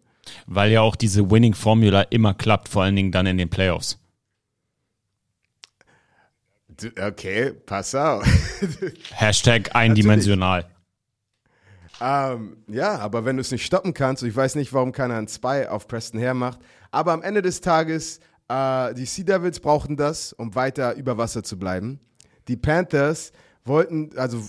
[0.46, 3.98] Weil ja auch diese Winning-Formula immer klappt, vor allen Dingen dann in den Playoffs.
[7.00, 8.26] Okay, pass auf.
[9.12, 10.66] Hashtag eindimensional.
[12.06, 15.30] Ähm, ja, aber wenn du es nicht stoppen kannst, ich weiß nicht, warum keiner einen
[15.30, 16.60] Spy auf Preston hermacht,
[16.92, 21.44] aber am Ende des Tages, äh, die Sea Devils brauchten das, um weiter über Wasser
[21.44, 22.02] zu bleiben.
[22.50, 23.32] Die Panthers
[23.64, 24.44] wollten, also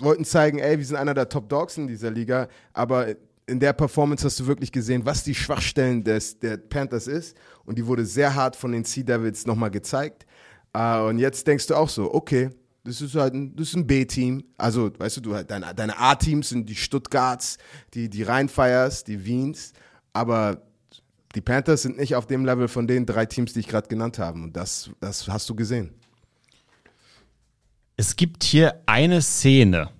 [0.00, 3.14] wollten zeigen, ey, wir sind einer der Top Dogs in dieser Liga, aber
[3.46, 7.78] in der Performance hast du wirklich gesehen, was die Schwachstellen des, der Panthers ist und
[7.78, 10.26] die wurde sehr hart von den Sea Devils nochmal gezeigt.
[10.72, 12.50] Äh, und jetzt denkst du auch so, okay,
[12.86, 14.44] das ist halt ein, das ist ein B-Team.
[14.56, 17.58] Also, weißt du, du halt, deine, deine A-Teams sind die Stuttgarts,
[17.94, 19.72] die, die Rheinfires, die Wiens,
[20.12, 20.62] aber
[21.34, 24.18] die Panthers sind nicht auf dem Level von den drei Teams, die ich gerade genannt
[24.18, 24.38] habe.
[24.40, 25.90] Und das, das hast du gesehen.
[27.96, 29.90] Es gibt hier eine Szene,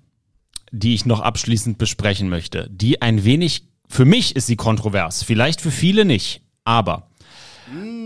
[0.70, 5.60] die ich noch abschließend besprechen möchte, die ein wenig, für mich ist sie kontrovers, vielleicht
[5.60, 7.10] für viele nicht, aber.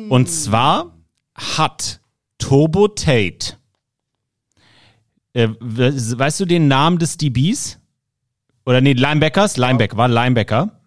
[0.08, 0.96] Und zwar
[1.34, 2.00] hat
[2.38, 3.59] Turbo Tate,
[5.32, 7.78] äh, we- weißt du den Namen des DBs?
[8.66, 9.56] Oder nee, Linebackers?
[9.56, 10.80] Linebacker, war Linebacker.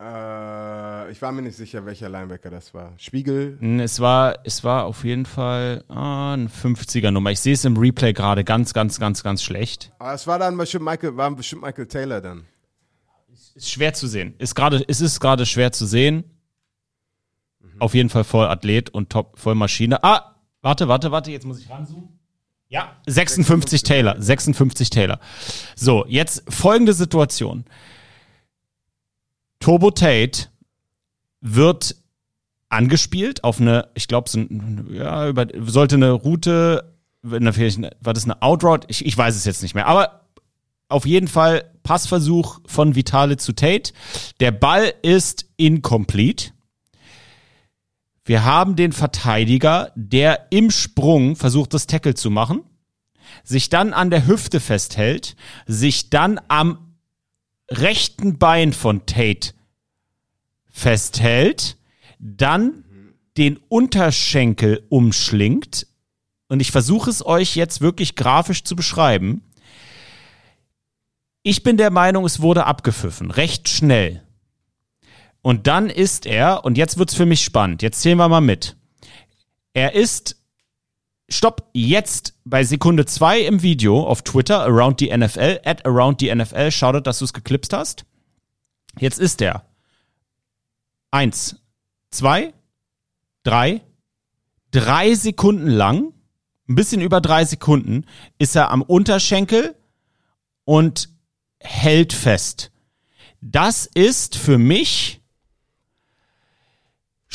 [0.00, 2.92] Äh, ich war mir nicht sicher, welcher Linebacker das war.
[2.98, 3.58] Spiegel.
[3.80, 7.30] Es war, es war auf jeden Fall ah, eine 50er Nummer.
[7.30, 9.92] Ich sehe es im Replay gerade ganz, ganz, ganz, ganz schlecht.
[9.98, 12.44] Aber es war dann bestimmt Michael, war bestimmt Michael Taylor dann.
[13.54, 14.34] Ist schwer zu sehen.
[14.38, 16.24] Ist gerade, es ist gerade schwer zu sehen.
[17.78, 20.02] Auf jeden Fall voll Athlet und top, voll Maschine.
[20.02, 22.08] Ah, warte, warte, warte, jetzt muss ich ranzoomen.
[22.68, 25.20] Ja, 56 Taylor, 56 Taylor.
[25.76, 27.64] So, jetzt folgende Situation.
[29.60, 30.48] Turbo Tate
[31.40, 31.96] wird
[32.68, 36.92] angespielt auf eine, ich glaube, so ein, ja, über, sollte eine Route,
[37.22, 38.86] war das eine Outroute?
[38.90, 39.86] Ich, ich weiß es jetzt nicht mehr.
[39.86, 40.26] Aber
[40.88, 43.92] auf jeden Fall Passversuch von Vitale zu Tate.
[44.40, 46.50] Der Ball ist incomplete.
[48.26, 52.64] Wir haben den Verteidiger, der im Sprung versucht, das Tackle zu machen,
[53.44, 56.96] sich dann an der Hüfte festhält, sich dann am
[57.70, 59.52] rechten Bein von Tate
[60.68, 61.76] festhält,
[62.18, 62.84] dann
[63.36, 65.86] den Unterschenkel umschlingt.
[66.48, 69.44] Und ich versuche es euch jetzt wirklich grafisch zu beschreiben.
[71.44, 74.25] Ich bin der Meinung, es wurde abgepfiffen, recht schnell.
[75.46, 78.74] Und dann ist er, und jetzt wird's für mich spannend, jetzt zählen wir mal mit.
[79.74, 80.42] Er ist,
[81.28, 86.34] stopp, jetzt bei Sekunde zwei im Video auf Twitter, around the NFL, at around the
[86.34, 88.06] NFL, Shoutout, dass du es geklipst hast.
[88.98, 89.64] Jetzt ist er.
[91.12, 91.62] Eins,
[92.10, 92.52] zwei,
[93.44, 93.82] drei,
[94.72, 96.12] drei Sekunden lang,
[96.68, 98.04] ein bisschen über drei Sekunden,
[98.38, 99.76] ist er am Unterschenkel
[100.64, 101.08] und
[101.60, 102.72] hält fest.
[103.40, 105.15] Das ist für mich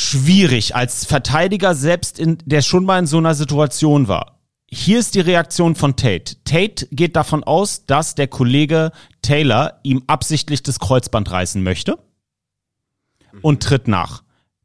[0.02, 4.39] schwierig als Verteidiger selbst, in, der schon mal in so einer Situation war.
[4.74, 6.38] hier ist die Reaktion von Tate.
[6.45, 8.91] Tate geht davon aus, dass der Kollege
[9.22, 11.99] Taylor ihm absichtlich das Kreuzband reißen möchte
[13.41, 14.24] und tritt nach.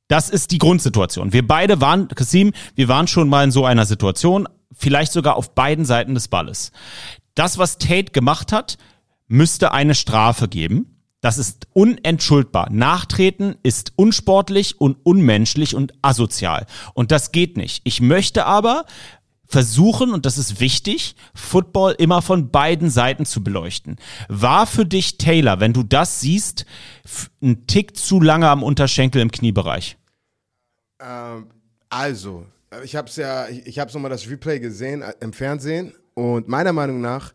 [0.09, 1.32] Das ist die Grundsituation.
[1.32, 5.55] Wir beide waren, Kasim, wir waren schon mal in so einer Situation, vielleicht sogar auf
[5.55, 6.70] beiden Seiten des Balles.
[7.34, 8.78] Das, was Tate gemacht hat,
[9.26, 10.95] müsste eine Strafe geben.
[11.27, 12.70] Das ist unentschuldbar.
[12.70, 16.66] Nachtreten ist unsportlich und unmenschlich und asozial.
[16.95, 17.81] Und das geht nicht.
[17.83, 18.85] Ich möchte aber
[19.45, 23.97] versuchen, und das ist wichtig, Football immer von beiden Seiten zu beleuchten.
[24.29, 26.64] War für dich Taylor, wenn du das siehst,
[27.43, 29.99] ein Tick zu lange am Unterschenkel im Kniebereich?
[31.01, 31.49] Ähm,
[31.89, 32.47] also,
[32.85, 36.47] ich habe es ja, ich, ich habe nochmal das Replay gesehen äh, im Fernsehen und
[36.47, 37.33] meiner Meinung nach,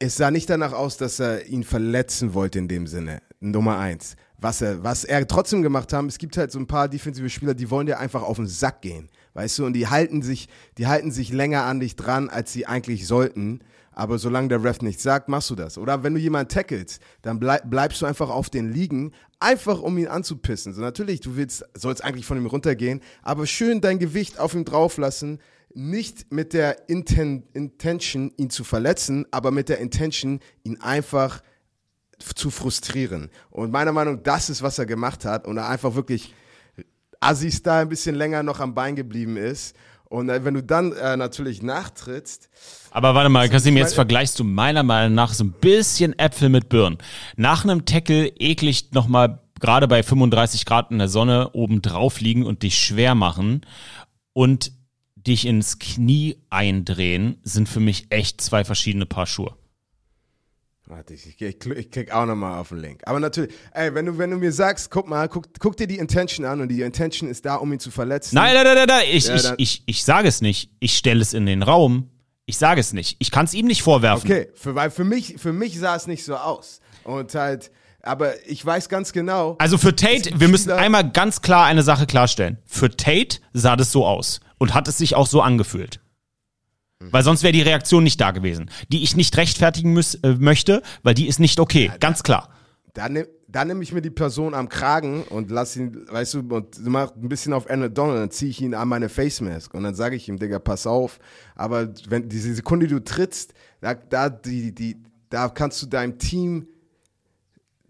[0.00, 3.22] es sah nicht danach aus, dass er ihn verletzen wollte in dem Sinne.
[3.38, 4.16] Nummer eins.
[4.38, 7.52] Was er, was er trotzdem gemacht haben, es gibt halt so ein paar defensive Spieler,
[7.52, 9.10] die wollen dir einfach auf den Sack gehen.
[9.34, 10.48] Weißt du, und die halten sich,
[10.78, 13.60] die halten sich länger an dich dran, als sie eigentlich sollten.
[13.92, 15.76] Aber solange der Ref nichts sagt, machst du das.
[15.76, 19.98] Oder wenn du jemanden tackelst, dann bleib, bleibst du einfach auf den liegen, einfach um
[19.98, 20.72] ihn anzupissen.
[20.72, 24.64] So natürlich, du willst, sollst eigentlich von ihm runtergehen, aber schön dein Gewicht auf ihm
[24.64, 25.40] drauf lassen,
[25.74, 31.42] nicht mit der Inten Intention, ihn zu verletzen, aber mit der Intention, ihn einfach
[32.34, 33.30] zu frustrieren.
[33.50, 35.46] Und meiner Meinung nach, das ist, was er gemacht hat.
[35.46, 36.34] Und er einfach wirklich
[37.20, 39.76] Assis da ein bisschen länger noch am Bein geblieben ist.
[40.04, 42.50] Und äh, wenn du dann äh, natürlich nachtrittst,
[42.90, 46.68] Aber warte mal, Kasim, jetzt vergleichst du meiner Meinung nach so ein bisschen Äpfel mit
[46.68, 46.98] Birnen.
[47.36, 52.44] Nach einem Tackle eklig nochmal gerade bei 35 Grad in der Sonne oben drauf liegen
[52.44, 53.60] und dich schwer machen
[54.32, 54.72] und
[55.26, 59.54] dich ins Knie eindrehen, sind für mich echt zwei verschiedene Paar Schuhe.
[60.86, 63.02] Warte, ich, ich, ich, ich klick auch nochmal auf den Link.
[63.06, 65.98] Aber natürlich, ey, wenn du, wenn du mir sagst, guck mal, guck, guck dir die
[65.98, 68.34] Intention an und die Intention ist da, um ihn zu verletzen.
[68.34, 69.04] Nein, nein, nein, nein, nein.
[69.12, 70.72] Ich, Ja, ich, ich, ich sage es nicht.
[70.80, 72.10] Ich stelle es in den Raum.
[72.44, 73.16] Ich sage es nicht.
[73.20, 74.28] Ich kann es ihm nicht vorwerfen.
[74.28, 76.80] Okay, für, weil für mich, für mich sah es nicht so aus.
[77.04, 77.70] Und halt,
[78.02, 79.54] aber ich weiß ganz genau.
[79.60, 82.58] Also für Tate, wir müssen einmal ganz klar eine Sache klarstellen.
[82.64, 86.00] Für Tate sah das so aus und hat es sich auch so angefühlt.
[87.00, 90.82] Weil sonst wäre die Reaktion nicht da gewesen, die ich nicht rechtfertigen müß, äh, möchte,
[91.02, 92.50] weil die ist nicht okay, ganz klar.
[92.92, 96.84] Dann, dann nehme ich mir die Person am Kragen und lass ihn, weißt du, und
[96.86, 99.82] mach ein bisschen auf Aaron Donald, dann ziehe ich ihn an meine Face Mask und
[99.82, 101.20] dann sage ich ihm, Digga, pass auf.
[101.54, 106.18] Aber wenn diese Sekunde, die du trittst, da, da, die, die, da kannst du deinem
[106.18, 106.68] Team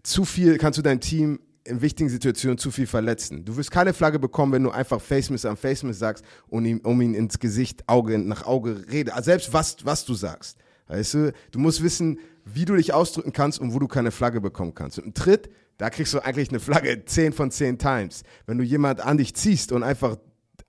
[0.03, 1.39] zu viel, kannst du dein Team
[1.71, 3.45] in wichtigen Situationen zu viel verletzen.
[3.45, 6.65] Du wirst keine Flagge bekommen, wenn du einfach Face Miss am Face Miss sagst und
[6.65, 9.15] ihm, um ihn ins Gesicht, Auge nach Auge redest.
[9.15, 10.57] Also selbst was, was du sagst.
[10.87, 14.41] Weißt du, du musst wissen, wie du dich ausdrücken kannst und wo du keine Flagge
[14.41, 14.99] bekommen kannst.
[14.99, 18.23] Und ein Tritt, da kriegst du eigentlich eine Flagge 10 von 10 Times.
[18.45, 20.17] Wenn du jemand an dich ziehst und einfach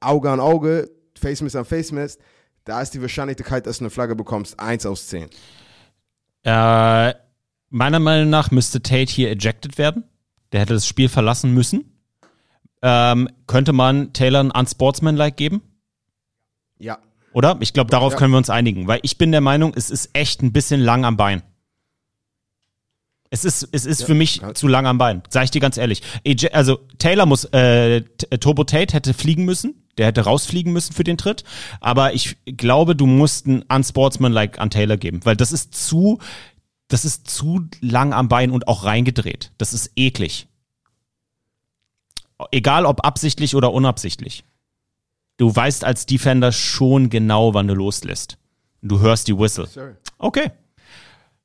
[0.01, 2.19] Auge an Auge, Face Miss am Face Miss,
[2.65, 5.29] da ist die Wahrscheinlichkeit, dass du eine Flagge bekommst, 1 aus 10.
[6.45, 7.15] Äh,
[7.71, 10.05] meiner Meinung nach müsste Tate hier ejected werden.
[10.53, 11.85] Der hätte das Spiel verlassen müssen.
[12.83, 15.63] Ähm, könnte man Taylor ein Unsportsmanlike geben?
[16.79, 16.99] Ja.
[17.33, 17.57] Oder?
[17.61, 18.19] Ich glaube, darauf Ja.
[18.19, 21.05] können wir uns einigen, weil ich bin der Meinung, es ist echt ein bisschen lang
[21.05, 21.43] am Bein.
[23.31, 25.79] Es ist, es ist für mich kann- zu lang am Bein, sag ich dir ganz
[25.79, 26.03] ehrlich.
[26.25, 30.93] Eje- Also Taylor muss, äh, T- Turbo Tate hätte fliegen müssen, der hätte rausfliegen müssen
[30.93, 31.43] für den Tritt,
[31.81, 36.19] aber ich glaube, du musst ein Unsportsmanlike an Taylor geben, weil das ist zu,
[36.93, 39.51] das ist zu lang am Bein und auch reingedreht.
[39.57, 40.47] Das ist eklig.
[42.51, 44.45] Egal ob absichtlich oder unabsichtlich.
[45.39, 48.37] Du weißt als Defender schon genau, wann du loslässt.
[48.83, 49.67] Du hörst die Whistle.
[50.19, 50.51] Okay.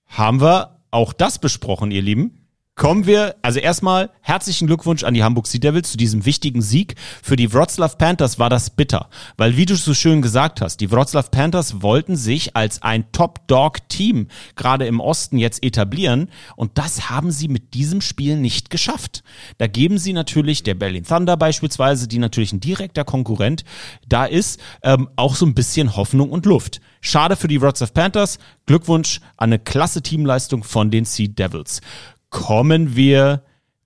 [0.08, 2.37] Haben wir auch das besprochen, ihr Lieben?
[2.78, 6.94] Kommen wir, also erstmal herzlichen Glückwunsch an die Hamburg Sea Devils zu diesem wichtigen Sieg.
[7.24, 10.92] Für die Wroclaw Panthers war das bitter, weil wie du so schön gesagt hast, die
[10.92, 17.32] Wroclaw Panthers wollten sich als ein Top-Dog-Team gerade im Osten jetzt etablieren und das haben
[17.32, 19.24] sie mit diesem Spiel nicht geschafft.
[19.58, 23.64] Da geben sie natürlich der Berlin Thunder beispielsweise, die natürlich ein direkter Konkurrent
[24.08, 26.80] da ist, ähm, auch so ein bisschen Hoffnung und Luft.
[27.02, 28.38] Schade für die Wroclaw Panthers.
[28.68, 31.82] Glückwunsch an eine klasse Teamleistung von den Sea Devils.
[32.30, 33.44] Kommen wir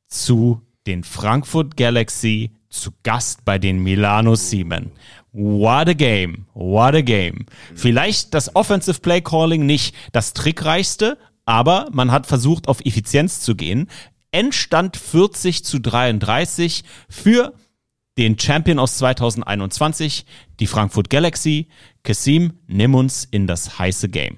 [0.07, 4.91] zu den Frankfurt Galaxy zu Gast bei den Milano Seamen.
[5.33, 7.45] What a game, what a game.
[7.75, 13.55] Vielleicht das Offensive Play Calling nicht das trickreichste, aber man hat versucht auf Effizienz zu
[13.55, 13.87] gehen.
[14.31, 17.53] Endstand 40 zu 33 für
[18.17, 20.25] den Champion aus 2021,
[20.59, 21.67] die Frankfurt Galaxy.
[22.03, 24.37] Kasim, nimm uns in das heiße Game.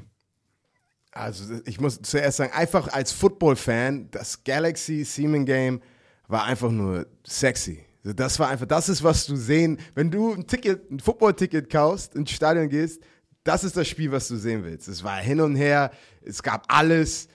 [1.14, 5.82] Also ich muss zuerst sagen, einfach als Football-Fan, das Galaxy Seaman Game
[6.28, 7.86] war einfach nur sexy.
[8.04, 12.16] Das war einfach, das ist, was du sehen, wenn du ein Ticket, ein Football-Ticket kaufst,
[12.16, 13.02] ins Stadion gehst,
[13.44, 14.88] das ist das Spiel, was du sehen willst.
[14.88, 15.92] Es war hin und her,
[16.22, 17.28] es gab alles,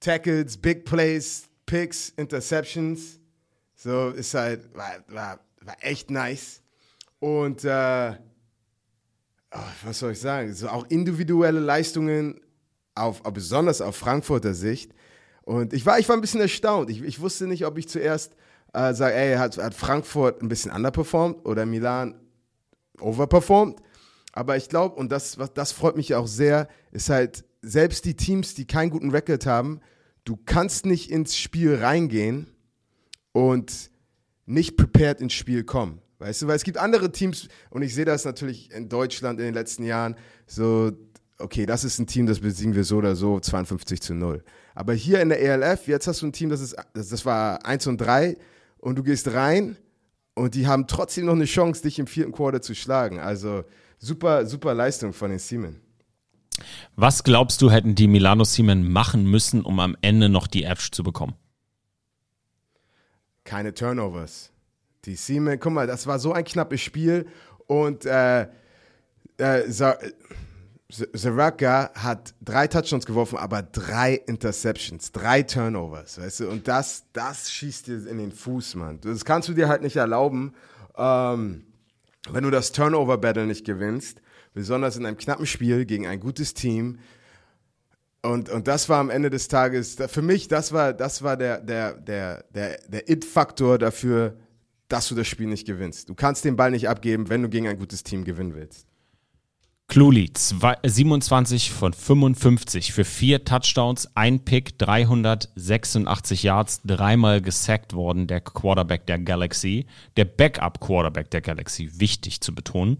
[0.00, 3.20] Tackles, Big Plays, Picks, Interceptions.
[3.74, 6.62] So ist halt, war, war, war echt nice.
[7.18, 8.14] Und äh,
[9.52, 10.54] oh, was soll ich sagen?
[10.54, 12.40] So auch individuelle Leistungen,
[12.96, 14.92] auf, besonders auf Frankfurter Sicht.
[15.42, 16.90] Und ich war, ich war ein bisschen erstaunt.
[16.90, 18.34] Ich, ich wusste nicht, ob ich zuerst
[18.72, 22.20] äh, sage, ey, hat, hat Frankfurt ein bisschen underperformed oder Milan
[23.00, 23.80] overperformed.
[24.32, 28.14] Aber ich glaube, und das, was, das freut mich auch sehr, ist halt, selbst die
[28.14, 29.80] Teams, die keinen guten Record haben,
[30.24, 32.48] du kannst nicht ins Spiel reingehen
[33.32, 33.90] und
[34.44, 36.00] nicht prepared ins Spiel kommen.
[36.18, 39.46] Weißt du, weil es gibt andere Teams, und ich sehe das natürlich in Deutschland in
[39.46, 40.16] den letzten Jahren,
[40.46, 40.92] so,
[41.38, 44.42] okay, das ist ein Team, das besiegen wir so oder so 52 zu 0.
[44.74, 47.86] Aber hier in der ELF, jetzt hast du ein Team, das, ist, das war 1
[47.86, 48.36] und 3
[48.78, 49.76] und du gehst rein
[50.34, 53.18] und die haben trotzdem noch eine Chance, dich im vierten Quarter zu schlagen.
[53.18, 53.64] Also
[53.98, 55.80] super, super Leistung von den Seamen.
[56.94, 60.88] Was glaubst du, hätten die Milano Seamen machen müssen, um am Ende noch die Edge
[60.90, 61.34] zu bekommen?
[63.44, 64.50] Keine Turnovers.
[65.04, 67.26] Die Seamen, guck mal, das war so ein knappes Spiel
[67.66, 68.48] und äh,
[69.38, 69.70] äh,
[70.88, 76.48] Zaraka hat drei Touchdowns geworfen, aber drei Interceptions, drei Turnovers, weißt du?
[76.48, 79.00] Und das, das schießt dir in den Fuß, Mann.
[79.00, 80.54] Das kannst du dir halt nicht erlauben,
[80.96, 81.64] ähm,
[82.30, 84.22] wenn du das Turnover-Battle nicht gewinnst,
[84.54, 87.00] besonders in einem knappen Spiel gegen ein gutes Team.
[88.22, 91.60] Und, und das war am Ende des Tages, für mich, das war, das war der,
[91.60, 94.36] der, der, der, der It-Faktor dafür,
[94.88, 96.08] dass du das Spiel nicht gewinnst.
[96.08, 98.86] Du kannst den Ball nicht abgeben, wenn du gegen ein gutes Team gewinnen willst.
[99.88, 108.40] Kluli, 27 von 55 für vier Touchdowns, ein Pick, 386 Yards, dreimal gesackt worden, der
[108.40, 112.98] Quarterback der Galaxy, der Backup-Quarterback der Galaxy, wichtig zu betonen.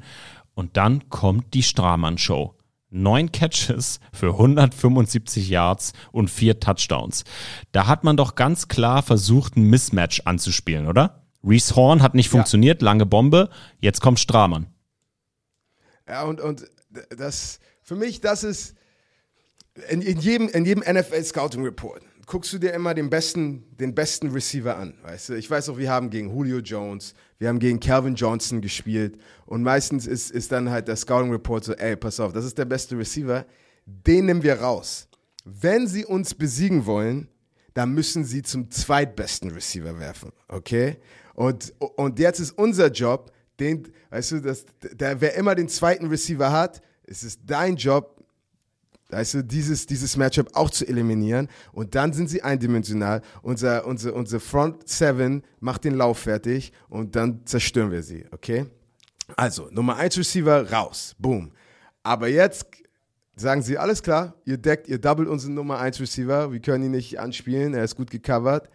[0.54, 2.54] Und dann kommt die Stramann-Show.
[2.90, 7.24] Neun Catches für 175 Yards und vier Touchdowns.
[7.72, 11.26] Da hat man doch ganz klar versucht, ein Mismatch anzuspielen, oder?
[11.42, 12.32] Reese Horn hat nicht ja.
[12.32, 14.68] funktioniert, lange Bombe, jetzt kommt Stramann.
[16.08, 16.64] Ja, und, und
[17.16, 18.74] das, für mich, das ist
[19.88, 23.94] in, in jedem, in jedem NFL Scouting Report guckst du dir immer den besten, den
[23.94, 25.34] besten Receiver an, weißt du?
[25.34, 29.62] Ich weiß auch, wir haben gegen Julio Jones, wir haben gegen Calvin Johnson gespielt und
[29.62, 32.64] meistens ist, ist dann halt der Scouting Report so, ey, pass auf, das ist der
[32.64, 33.46] beste Receiver,
[33.86, 35.08] den nehmen wir raus.
[35.44, 37.28] Wenn sie uns besiegen wollen,
[37.74, 40.96] dann müssen sie zum zweitbesten Receiver werfen, okay?
[41.34, 43.30] Und, und jetzt ist unser Job,
[43.60, 48.24] den, weißt du, das, der, wer immer den zweiten Receiver hat, es ist dein Job,
[49.10, 51.48] weißt du, dieses, dieses Matchup auch zu eliminieren.
[51.72, 53.22] Und dann sind sie eindimensional.
[53.42, 58.66] Unser, unser, unser Front Seven macht den Lauf fertig und dann zerstören wir sie, okay?
[59.36, 61.14] Also, Nummer 1 Receiver raus.
[61.18, 61.52] Boom.
[62.02, 62.66] Aber jetzt
[63.34, 66.92] sagen sie, alles klar, ihr deckt, ihr doubled unseren Nummer 1 Receiver, wir können ihn
[66.92, 68.70] nicht anspielen, er ist gut gecovert.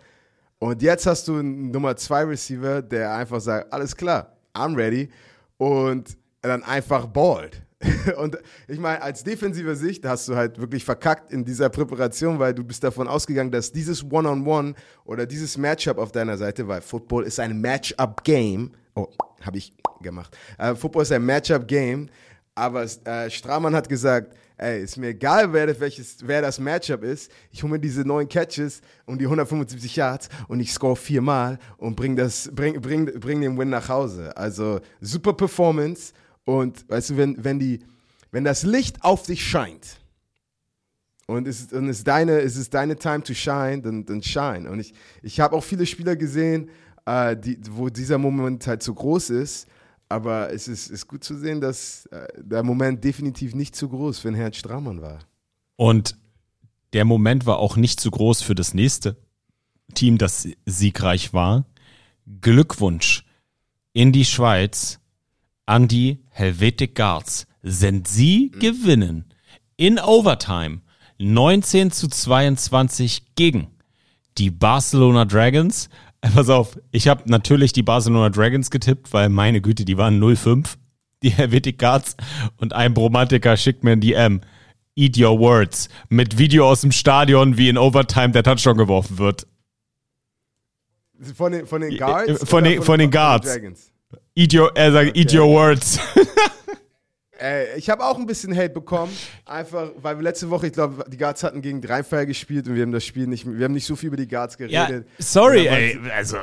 [0.60, 5.10] Und jetzt hast du einen Nummer 2 Receiver, der einfach sagt, alles klar, I'm ready.
[5.58, 7.62] Und dann einfach ballt.
[8.18, 8.38] Und
[8.68, 12.64] ich meine, als defensive Sicht hast du halt wirklich verkackt in dieser Präparation, weil du
[12.64, 14.76] bist davon ausgegangen, dass dieses One-on-One -on -One
[15.06, 18.72] oder dieses Matchup auf deiner Seite, weil Football ist ein Matchup-Game.
[18.96, 19.08] Oh,
[19.42, 20.38] habe ich gemacht.
[20.62, 22.10] Uh, Football ist ein Matchup-Game,
[22.56, 27.32] aber äh, Stramann hat gesagt, ey, ist mir egal, wer, welches, wer das Matchup ist.
[27.52, 31.96] Ich hole mir diese neun Catches und die 175 Yards und ich score viermal und
[31.96, 34.36] bring, das, bring, bring, bring den Win nach Hause.
[34.38, 36.14] Also super Performance
[36.46, 37.80] und weißt du, wenn, wenn, die,
[38.32, 40.00] wenn das Licht auf dich scheint
[41.26, 44.70] und es, und es, ist deine, es ist deine Time to shine, dann, dann shine.
[44.70, 44.94] Und ich,
[45.24, 46.70] ich habe auch viele Spieler gesehen,
[47.06, 49.68] äh, die, wo dieser Moment halt zu groß ist
[50.12, 54.20] aber es ist, ist gut zu sehen, dass äh, der Moment definitiv nicht zu groß
[54.20, 55.20] für den Herrn Stramann war.
[55.76, 56.18] Und
[56.94, 59.18] der Moment war auch nicht zu groß für das nächste
[59.94, 61.66] Team, das siegreich war.
[62.42, 63.26] Glückwunsch
[63.94, 65.00] in die Schweiz
[65.66, 67.48] an die Helvetic Guards.
[67.64, 69.34] Sind sie gewinnen
[69.78, 70.82] in Overtime
[71.20, 73.68] 19 zu 22 gegen
[74.38, 75.90] die Barcelona Dragons.
[76.22, 80.76] Pass auf, ich habe natürlich die Barcelona Dragons getippt, weil meine Güte, die waren 0-5,
[81.24, 82.16] die Helvetic Guards.
[82.58, 84.42] Und ein Bromantiker schickt mir ein DM.
[84.96, 85.90] Eat your words.
[86.10, 89.48] Mit Video aus dem Stadion, wie in Overtime der Touchdown geworfen wird.
[91.36, 92.50] Von den, von den Guards?
[92.50, 93.60] Von, den, von, von den Guards.
[94.36, 96.00] Eat your, er sagt, eat your words.
[97.42, 99.12] Ey, ich habe auch ein bisschen Hate bekommen,
[99.46, 102.84] einfach weil wir letzte Woche, ich glaube, die Guards hatten gegen Dreifall gespielt und wir
[102.84, 104.76] haben das Spiel nicht, wir haben nicht so viel über die Guards geredet.
[105.08, 106.38] Ja, sorry, ey, also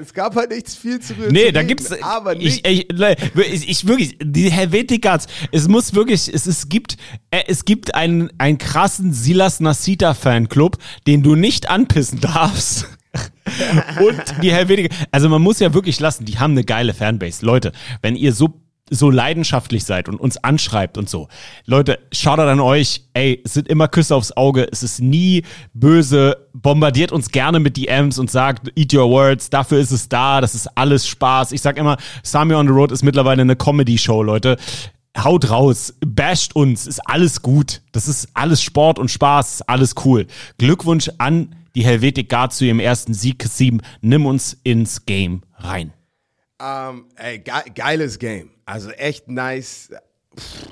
[0.00, 1.32] Es gab halt nichts viel zu rühren.
[1.32, 2.66] Nee, da reden, gibt's aber ich, nicht.
[2.66, 2.88] ich,
[3.36, 6.96] ich, ich wirklich die Helvetikas, es muss wirklich es, es gibt
[7.30, 12.86] äh, es gibt einen einen krassen Silas Nasita Fanclub, den du nicht anpissen darfst.
[14.00, 17.44] Und die Helvetica, also man muss ja wirklich lassen, die haben eine geile Fanbase.
[17.44, 21.28] Leute, wenn ihr so so leidenschaftlich seid und uns anschreibt und so.
[21.64, 23.04] Leute, schaut an euch.
[23.14, 24.68] Ey, es sind immer Küsse aufs Auge.
[24.70, 26.48] Es ist nie böse.
[26.52, 29.48] Bombardiert uns gerne mit DMs und sagt, eat your words.
[29.48, 30.40] Dafür ist es da.
[30.40, 31.52] Das ist alles Spaß.
[31.52, 34.56] Ich sag immer, Sami on the Road ist mittlerweile eine Comedy-Show, Leute.
[35.18, 37.82] Haut raus, basht uns, ist alles gut.
[37.92, 40.26] Das ist alles Sport und Spaß, alles cool.
[40.58, 43.80] Glückwunsch an die Helvetic Guard zu ihrem ersten Sieg, Kasim.
[44.00, 45.92] Nimm uns ins Game rein.
[46.60, 48.50] Ähm, ey, ge geiles Game.
[48.66, 49.90] Also echt nice.
[50.38, 50.66] Pff,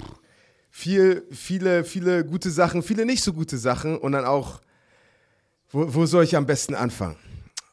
[0.71, 4.61] viel, viele, viele gute Sachen, viele nicht so gute Sachen und dann auch,
[5.71, 7.17] wo, wo soll ich am besten anfangen?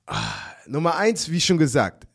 [0.08, 0.34] Ah,
[0.66, 2.08] Nummer eins, wie schon gesagt,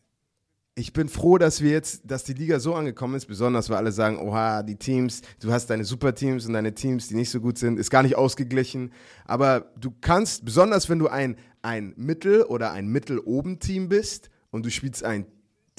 [0.74, 3.92] ich bin froh, dass wir jetzt, dass die Liga so angekommen ist, besonders weil alle
[3.92, 7.58] sagen, oha, die Teams, du hast deine Superteams und deine Teams, die nicht so gut
[7.58, 8.92] sind, ist gar nicht ausgeglichen.
[9.26, 14.70] Aber du kannst, besonders wenn du ein, ein Mittel- oder ein Mittel-Oben-Team bist und du
[14.70, 15.26] spielst ein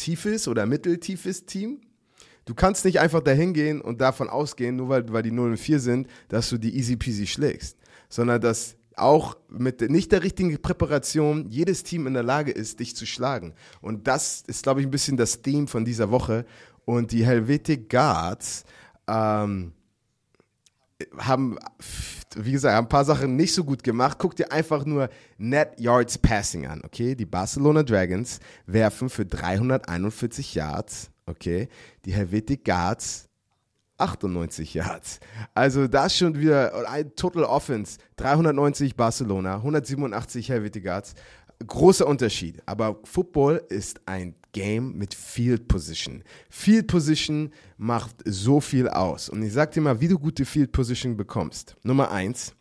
[0.01, 1.81] tiefes oder mitteltiefes Team,
[2.45, 5.57] du kannst nicht einfach dahin gehen und davon ausgehen, nur weil, weil die 0 und
[5.57, 7.77] 4 sind, dass du die easy peasy schlägst.
[8.09, 12.95] Sondern dass auch mit nicht der richtigen Präparation jedes Team in der Lage ist, dich
[12.95, 13.53] zu schlagen.
[13.81, 16.45] Und das ist, glaube ich, ein bisschen das Theme von dieser Woche.
[16.83, 18.65] Und die Helvetic Guards
[19.07, 19.73] ähm,
[21.17, 21.57] haben,
[22.35, 24.17] wie gesagt, ein paar Sachen nicht so gut gemacht.
[24.19, 27.15] Guck dir einfach nur Net Yards Passing an, okay?
[27.15, 31.69] Die Barcelona Dragons werfen für 341 Yards, okay?
[32.05, 33.27] Die Helvetic Guards
[34.01, 35.19] 98 Yards.
[35.53, 37.99] Also das schon wieder ein Total Offense.
[38.17, 41.13] 390 Barcelona, 187 Helvetic Guards.
[41.65, 42.61] Großer Unterschied.
[42.65, 46.23] Aber Football ist ein Game mit Field Position.
[46.49, 49.29] Field Position macht so viel aus.
[49.29, 51.75] Und ich sag dir mal, wie du gute Field Position bekommst.
[51.83, 52.53] Nummer eins,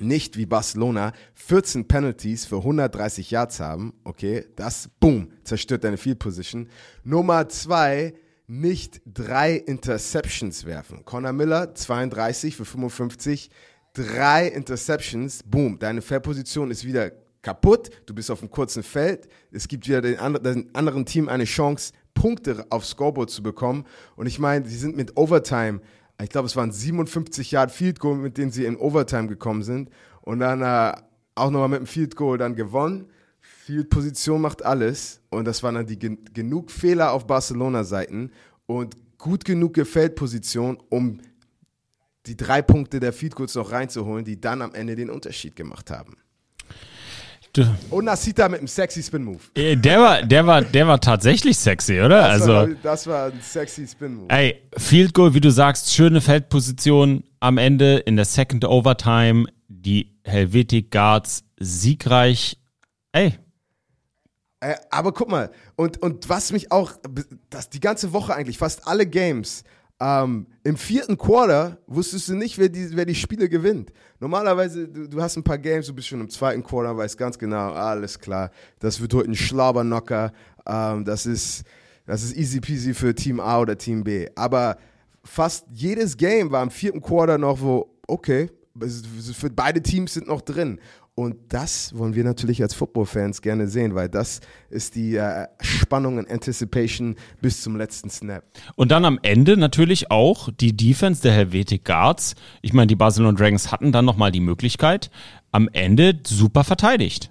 [0.00, 6.18] nicht wie Barcelona 14 Penalties für 130 Yards haben, okay, das, boom, zerstört deine Field
[6.18, 6.68] Position.
[7.04, 8.14] Nummer zwei,
[8.46, 11.04] nicht drei Interceptions werfen.
[11.04, 13.50] Connor Miller, 32 für 55,
[13.94, 17.12] drei Interceptions, boom, deine Feldposition ist wieder
[17.42, 21.28] kaputt, du bist auf einem kurzen Feld, es gibt wieder den, and den anderen Team
[21.28, 23.84] eine Chance, Punkte aufs Scoreboard zu bekommen.
[24.16, 25.80] Und ich meine, sie sind mit Overtime,
[26.22, 29.90] ich glaube, es waren 57 Yard Field Goal, mit denen sie in Overtime gekommen sind.
[30.20, 30.96] Und dann äh,
[31.34, 33.10] auch nochmal mit dem Field Goal dann gewonnen.
[33.40, 35.20] Field Position macht alles.
[35.30, 38.30] Und das waren dann die gen genug Fehler auf Barcelona-Seiten
[38.66, 41.20] und gut genug Feldposition, um
[42.26, 45.90] die drei Punkte der Field Goals noch reinzuholen, die dann am Ende den Unterschied gemacht
[45.90, 46.16] haben.
[47.90, 49.38] Und Nasita mit einem sexy Spin-Move.
[49.54, 52.08] äh, der war, der war, der war tatsächlich sexy, oder?
[52.22, 54.28] Das, also, war, das war ein sexy Spin-Move.
[54.30, 59.46] ey, Field Goal, wie du sagst, schöne Feldposition am Ende in der Second Overtime.
[59.68, 62.56] Die Helvetic Guards siegreich.
[63.12, 63.34] Ey,
[64.60, 66.92] Äh, aber guck mal, und, und was mich auch,
[67.50, 69.64] das, die ganze Woche eigentlich, fast alle Games,
[70.02, 73.92] ähm, im vierten Quarter wusstest du nicht, wer die, wer die Spiele gewinnt.
[74.18, 77.38] Normalerweise, du, du hast ein paar Games, du bist schon im zweiten Quarter, weißt ganz
[77.38, 78.50] genau, alles klar,
[78.80, 80.32] das wird heute ein Schlaubernocker,
[80.66, 81.62] ähm, das, ist,
[82.04, 84.28] das ist easy peasy für Team A oder Team B.
[84.34, 84.76] Aber
[85.22, 88.50] fast jedes Game war im vierten Quarter noch, wo, okay,
[89.34, 90.80] für beide Teams sind noch drin.
[91.14, 94.40] Und das wollen wir natürlich als Football-Fans gerne sehen, weil das
[94.70, 98.44] ist die äh, Spannung und Anticipation bis zum letzten Snap.
[98.76, 102.34] Und dann am Ende natürlich auch die Defense der Helvetic Guards.
[102.62, 105.10] Ich meine, die Barcelona Dragons hatten dann nochmal die Möglichkeit.
[105.50, 107.30] Am Ende super verteidigt.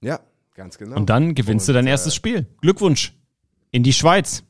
[0.00, 0.18] Ja,
[0.54, 0.96] ganz genau.
[0.96, 2.46] Und dann gewinnst du Und, dein äh, erstes Spiel.
[2.62, 3.14] Glückwunsch
[3.70, 4.42] in die Schweiz.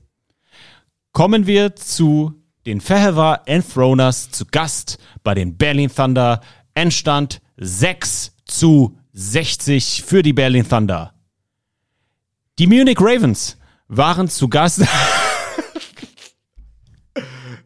[1.12, 2.32] Kommen wir zu
[2.64, 6.40] den Fehewa Enthroners zu Gast bei den Berlin Thunder.
[6.74, 11.14] Endstand 6 zu 60 für die Berlin Thunder.
[12.58, 13.56] Die Munich Ravens
[13.88, 14.82] waren zu Gast.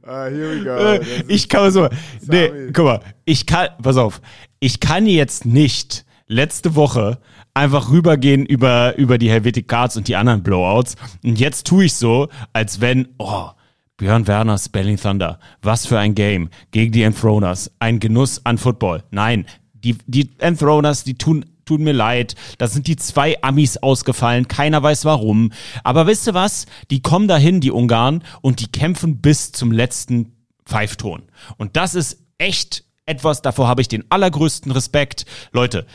[0.03, 0.71] Ah, here we go.
[0.71, 1.89] Äh, Das ich kann so,
[2.27, 4.21] nee, guck mal, ich kann, pass auf,
[4.59, 7.19] ich kann jetzt nicht letzte Woche
[7.55, 11.95] einfach rübergehen über, über die Helvetic Cards und die anderen Blowouts und jetzt tue ich
[11.95, 13.51] so, als wenn, oh,
[13.99, 19.05] Björn Werners Berlin Thunder, was für ein Game gegen die Enthroners, ein Genuss an Football.
[19.11, 19.47] Nein,
[19.85, 24.83] die, die Enthroners, die tun tut mir leid, da sind die zwei Amis ausgefallen, keiner
[24.83, 25.53] weiß warum.
[25.85, 26.67] Aber wisst ihr was?
[26.91, 30.33] Die kommen dahin, die Ungarn, und die kämpfen bis zum letzten
[30.65, 31.23] Pfeifton.
[31.59, 35.27] Und das ist echt etwas, davor habe ich den allergrößten Respekt.
[35.53, 35.87] Leute,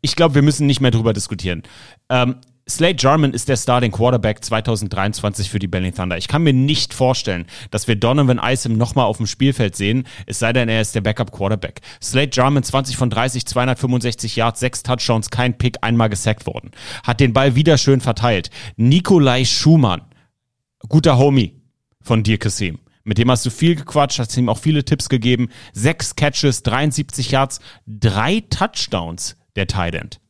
[0.00, 1.62] ich glaube, wir müssen nicht mehr drüber diskutieren.
[2.08, 2.36] Ähm,
[2.72, 6.16] Slade Jarman ist der Starting Quarterback 2023 für die Berlin Thunder.
[6.16, 10.38] Ich kann mir nicht vorstellen, dass wir Donovan Isom nochmal auf dem Spielfeld sehen, es
[10.38, 11.82] sei denn, er ist der Backup Quarterback.
[12.02, 16.70] Slade Jarman 20 von 30, 265 Yards, 6 Touchdowns, kein Pick, einmal gesackt worden.
[17.04, 18.50] Hat den Ball wieder schön verteilt.
[18.76, 20.00] Nikolai Schumann,
[20.88, 21.60] guter Homie
[22.00, 22.78] von dir, Kassim.
[23.04, 25.50] Mit dem hast du viel gequatscht, hast ihm auch viele Tipps gegeben.
[25.74, 30.21] Sechs Catches, 73 Yards, drei Touchdowns, der Tight End.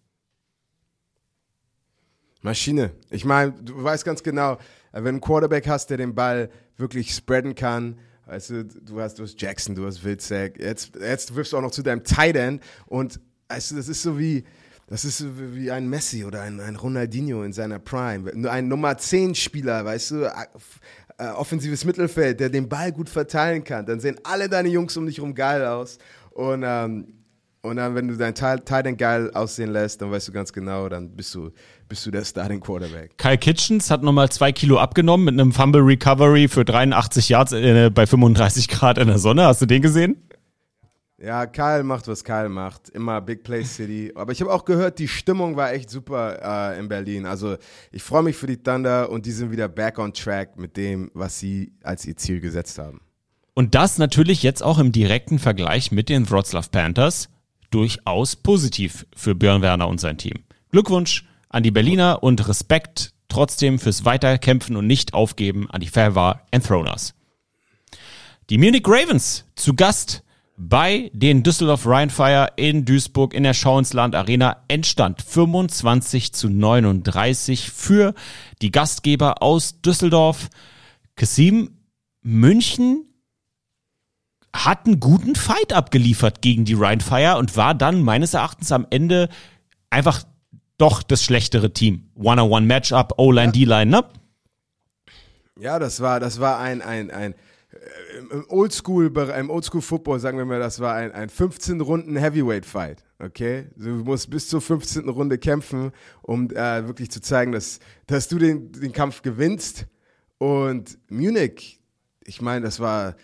[2.43, 2.91] Maschine.
[3.11, 4.59] Ich meine, du weißt ganz genau,
[4.93, 9.19] wenn du einen Quarterback hast, der den Ball wirklich spreaden kann, weißt du, du hast,
[9.19, 12.37] du hast Jackson, du hast Wilczek, jetzt, jetzt wirfst du auch noch zu deinem Tight
[12.37, 14.45] End und weißt du, das ist so wie,
[14.89, 15.25] das ist
[15.55, 18.31] wie ein Messi oder ein, ein Ronaldinho in seiner Prime.
[18.51, 20.25] Ein Nummer 10 Spieler, weißt du,
[21.19, 23.87] äh, offensives Mittelfeld, der den Ball gut verteilen kann.
[23.87, 25.99] Dann sehen alle deine Jungs um dich herum geil aus.
[26.31, 27.22] Und, ähm,
[27.63, 30.89] und dann, wenn du dein Tight End geil aussehen lässt, dann weißt du ganz genau,
[30.89, 31.51] dann bist du,
[31.89, 33.17] bist du der Starting Quarterback.
[33.19, 37.91] Kyle Kitchens hat nochmal zwei Kilo abgenommen mit einem Fumble Recovery für 83 Yards äh,
[37.91, 39.47] bei 35 Grad in der Sonne.
[39.47, 40.29] Hast du den gesehen?
[41.23, 42.89] Ja, Kyle macht, was Kyle macht.
[42.89, 44.11] Immer Big Play City.
[44.17, 47.27] Aber ich habe auch gehört, die Stimmung war echt super äh, in Berlin.
[47.27, 47.59] Also
[47.93, 51.13] ich freue mich für die Thunder und die sind wieder back on track mit dem,
[51.15, 53.03] was sie als ihr Ziel gesetzt haben.
[53.55, 57.29] Und das natürlich jetzt auch im direkten Vergleich mit den Wroclaw Panthers
[57.73, 60.45] durchaus positiv für Björn Werner und sein Team.
[60.71, 66.47] Glückwunsch an die Berliner und Respekt trotzdem fürs Weiterkämpfen und nicht aufgeben an die Fairwar
[66.51, 67.15] Enthroners.
[68.51, 70.23] Die Munich Ravens zu Gast
[70.57, 74.63] bei den Düsseldorf Rheinfire in Duisburg in der Schauensland Arena.
[74.69, 78.15] Endstand 25 zu 39 für
[78.61, 80.51] die Gastgeber aus Düsseldorf.
[81.17, 81.79] Kasim
[82.23, 83.12] München
[84.55, 89.29] hat einen guten Fight abgeliefert gegen die Rheinfire und war dann meines Erachtens am Ende
[89.91, 90.25] einfach
[90.79, 92.11] doch das schlechtere Team.
[92.17, 94.05] One-on-one-Matchup, O-Line, D-Line, ne?
[95.59, 97.35] Ja, das war, das war ein, ein, ein
[98.31, 99.07] im Oldschool,
[99.39, 103.05] im Oldschool-Football sagen wir mal, das war ein, ein 15 Runden Heavyweight-Fight.
[103.19, 105.09] Okay, du musst bis zur 15.
[105.09, 105.93] Runde kämpfen,
[106.23, 109.87] um äh, wirklich zu zeigen, dass, dass du den, den Kampf gewinnst.
[110.39, 111.81] Und Munich,
[112.25, 113.15] ich meine, das war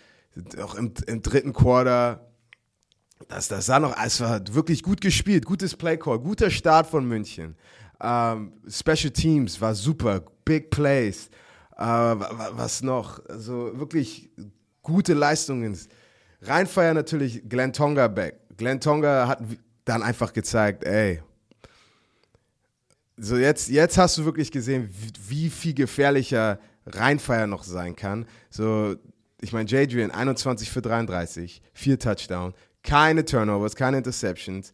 [0.61, 2.29] auch im, im dritten Quarter,
[3.27, 7.55] das, das sah noch, es war wirklich gut gespielt, gutes Playcall, guter Start von München.
[8.01, 11.29] Ähm, Special Teams war super, Big Plays.
[11.77, 13.23] Äh, was noch?
[13.27, 14.29] Also wirklich
[14.81, 15.77] gute Leistungen.
[16.41, 18.39] Rheinfeier natürlich Glenn Tonga back.
[18.57, 19.41] Glenn Tonga hat
[19.85, 21.21] dann einfach gezeigt, ey,
[23.17, 28.25] so jetzt, jetzt hast du wirklich gesehen, wie, wie viel gefährlicher Rheinfeier noch sein kann.
[28.49, 28.95] So,
[29.41, 34.71] ich meine, Jadrian 21 für 33, vier Touchdowns, keine Turnovers, keine Interceptions,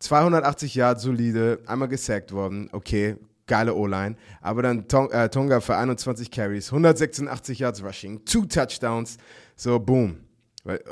[0.00, 4.16] 280 Yards solide, einmal gesackt worden, okay, geile O-Line.
[4.40, 9.18] Aber dann äh, Tonga für 21 Carries, 186 Yards Rushing, two Touchdowns.
[9.56, 10.16] So, boom.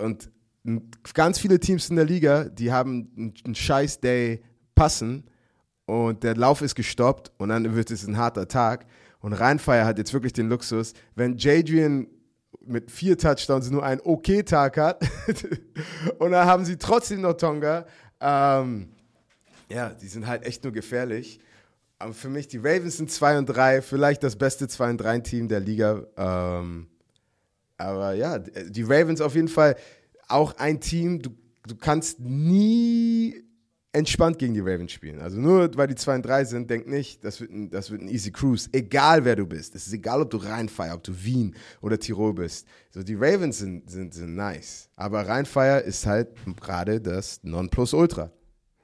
[0.01, 0.31] Und
[1.15, 4.43] ganz viele Teams in der Liga, die haben einen scheiß Day
[4.75, 5.25] passen
[5.87, 8.87] und der Lauf ist gestoppt und dann wird es ein harter Tag.
[9.21, 12.07] Und Rheinfire hat jetzt wirklich den Luxus, wenn Jadrian
[12.67, 15.03] mit vier Touchdowns nur einen okay Tag hat
[16.19, 17.87] und dann haben sie trotzdem noch Tonga.
[18.21, 18.91] Ähm,
[19.71, 21.41] ja, die sind halt echt nur gefährlich.
[21.99, 25.19] Aber für mich, die Ravens sind 2 und 3, vielleicht das beste 2 und 3
[25.21, 26.07] Team der Liga.
[26.17, 26.89] Ähm,
[27.77, 29.77] aber ja, die Ravens auf jeden Fall
[30.29, 31.31] auch ein Team, du,
[31.67, 33.45] du kannst nie
[33.93, 35.20] entspannt gegen die Ravens spielen.
[35.20, 38.03] Also nur weil die 2 und 3 sind, denk nicht, das wird, ein, das wird
[38.03, 38.68] ein easy cruise.
[38.72, 39.74] Egal wer du bist.
[39.74, 42.66] Es ist egal, ob du Rheinfire, ob du Wien oder Tirol bist.
[42.91, 44.88] So, die Ravens sind, sind, sind nice.
[44.97, 46.28] Aber Rheinfire ist halt
[46.61, 48.30] gerade das Nonplusultra.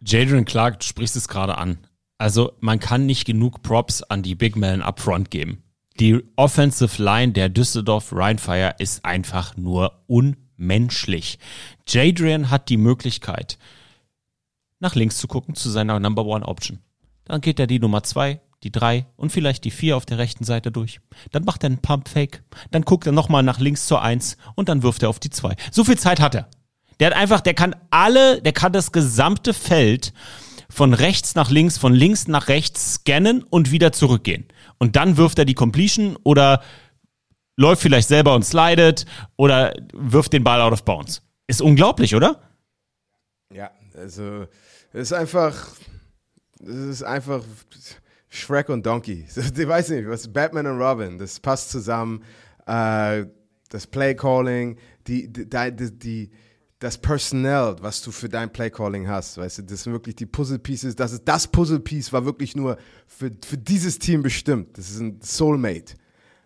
[0.05, 1.79] Jadrian Clark, du sprichst es gerade an.
[2.19, 5.63] Also man kann nicht genug Props an die Big Men upfront geben.
[6.01, 11.39] Die Offensive Line der Düsseldorf Rheinfire ist einfach nur unmenschlich.
[11.87, 13.59] Jadrian hat die Möglichkeit,
[14.81, 16.81] nach links zu gucken zu seiner Number One Option.
[17.25, 20.45] Dann geht er die Nummer zwei, die drei und vielleicht die vier auf der rechten
[20.45, 21.01] Seite durch.
[21.33, 22.43] Dann macht er einen Pump Fake.
[22.71, 25.57] Dann guckt er nochmal nach links zur eins und dann wirft er auf die zwei.
[25.71, 26.49] So viel Zeit hat er.
[27.01, 30.13] Der hat einfach, der kann alle, der kann das gesamte Feld
[30.69, 34.47] von rechts nach links, von links nach rechts scannen und wieder zurückgehen.
[34.79, 36.63] Und dann wirft er die Completion oder
[37.57, 39.07] läuft vielleicht selber und slidet
[39.37, 41.23] oder wirft den Ball out of bounds.
[41.47, 42.41] Ist unglaublich, oder?
[43.55, 44.47] Ja, also
[45.03, 45.69] ist einfach,
[46.61, 47.43] es ist einfach
[48.29, 49.27] Shrek und Donkey.
[49.37, 52.23] Ich weiß nicht, was Batman und Robin, das passt zusammen.
[52.67, 53.27] Äh,
[53.69, 56.31] das Play Calling, die, die, die, die
[56.79, 60.59] das Personnel, was du für dein Playcalling hast, weißt du, das sind wirklich die Puzzle
[60.59, 62.77] Pieces, das ist das Puzzle Piece war wirklich nur
[63.07, 64.77] für, für dieses Team bestimmt.
[64.77, 65.95] Das ist ein Soulmate.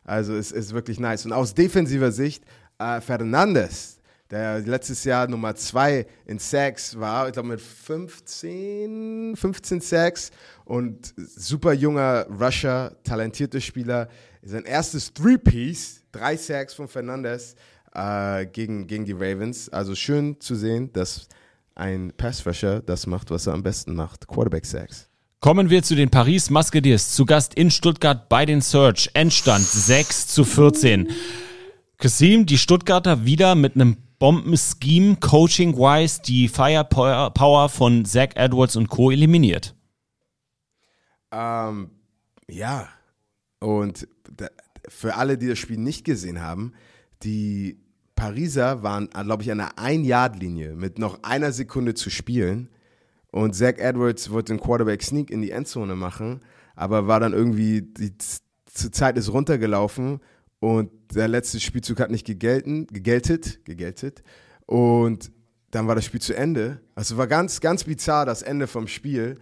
[0.05, 1.27] Also es ist wirklich nice.
[1.27, 2.45] Und aus defensiver Sicht,
[2.79, 4.00] äh, Fernandes,
[4.31, 10.31] der letztes Jahr Nummer zwei in Sacks war, ich glaube mit 15, 15 Sacks
[10.65, 14.09] und super junger Rusher, talentierter Spieler.
[14.43, 17.57] Sein erstes Three-Piece, drei Sacks von Fernandes
[17.95, 19.69] äh, gegen, gegen die Ravens.
[19.69, 21.29] Also schön zu sehen, dass
[21.75, 24.29] ein Pass-Rusher das macht, was er am besten macht.
[24.29, 25.09] Quarterback-Sacks.
[25.41, 27.13] Kommen wir zu den Paris Musketeers.
[27.15, 29.11] Zu Gast in Stuttgart bei den Search.
[29.15, 31.09] Endstand 6 zu 14.
[31.97, 39.11] Kasim, die Stuttgarter wieder mit einem Bomben-Scheme, Coaching-wise, die Firepower von Zach Edwards und Co.
[39.11, 39.75] eliminiert.
[41.33, 41.91] Ähm,
[42.47, 42.89] ja,
[43.61, 44.07] und
[44.37, 44.49] da,
[44.87, 46.75] für alle, die das Spiel nicht gesehen haben,
[47.23, 47.81] die
[48.15, 52.69] Pariser waren, glaube ich, an der Ein-Yard-Linie mit noch einer Sekunde zu spielen.
[53.33, 56.41] Und Zach Edwards wollte den Quarterback-Sneak in die Endzone machen,
[56.77, 60.21] aber war dann irgendwie, die Zeit ist runtergelaufen
[60.61, 64.23] und der letzte Spielzug hat nicht gegelten, gegeltet, gegeltet.
[64.67, 65.33] Und
[65.71, 66.81] dann war das Spiel zu Ende.
[66.95, 69.39] Also war ganz, ganz bizarr das Ende vom Spiel.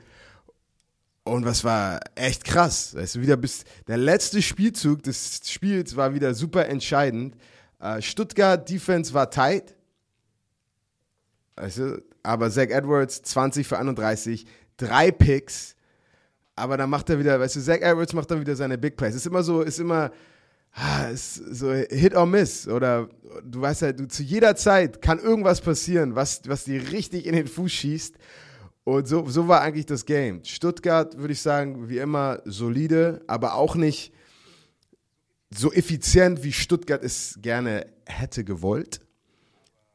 [1.24, 2.94] Und was war echt krass.
[2.94, 7.36] Weißt du, wieder bis der letzte Spielzug des Spiels war wieder super entscheidend.
[7.80, 9.74] Äh, Stuttgart Defense war tight.
[11.56, 14.46] Weißt du, aber Zach Edwards 20 für 31,
[14.76, 15.74] drei Picks.
[16.54, 19.14] Aber dann macht er wieder, weißt du, Zach Edwards macht dann wieder seine Big Plays.
[19.14, 20.10] Ist immer so, ist immer,
[21.12, 22.68] ist so Hit or Miss.
[22.68, 23.08] Oder
[23.44, 27.34] du weißt halt, du, zu jeder Zeit kann irgendwas passieren, was, was dir richtig in
[27.34, 28.16] den Fuß schießt.
[28.84, 30.42] Und so, so war eigentlich das Game.
[30.44, 34.14] Stuttgart, würde ich sagen, wie immer solide, aber auch nicht
[35.50, 39.00] so effizient, wie Stuttgart es gerne hätte gewollt.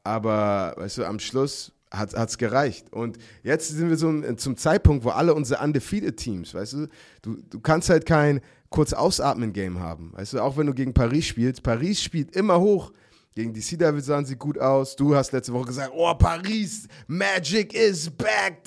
[0.03, 2.91] Aber, weißt du, am Schluss hat es gereicht.
[2.91, 6.87] Und jetzt sind wir so zum Zeitpunkt, wo alle unsere undefeated Teams, weißt du,
[7.21, 8.41] du, du kannst halt kein
[8.73, 10.11] kurz ausatmen Game haben.
[10.13, 12.91] Weißt du, auch wenn du gegen Paris spielst, Paris spielt immer hoch.
[13.35, 14.95] Gegen die Sea Devils sahen sie gut aus.
[14.95, 18.63] Du hast letzte Woche gesagt, oh, Paris, Magic is back.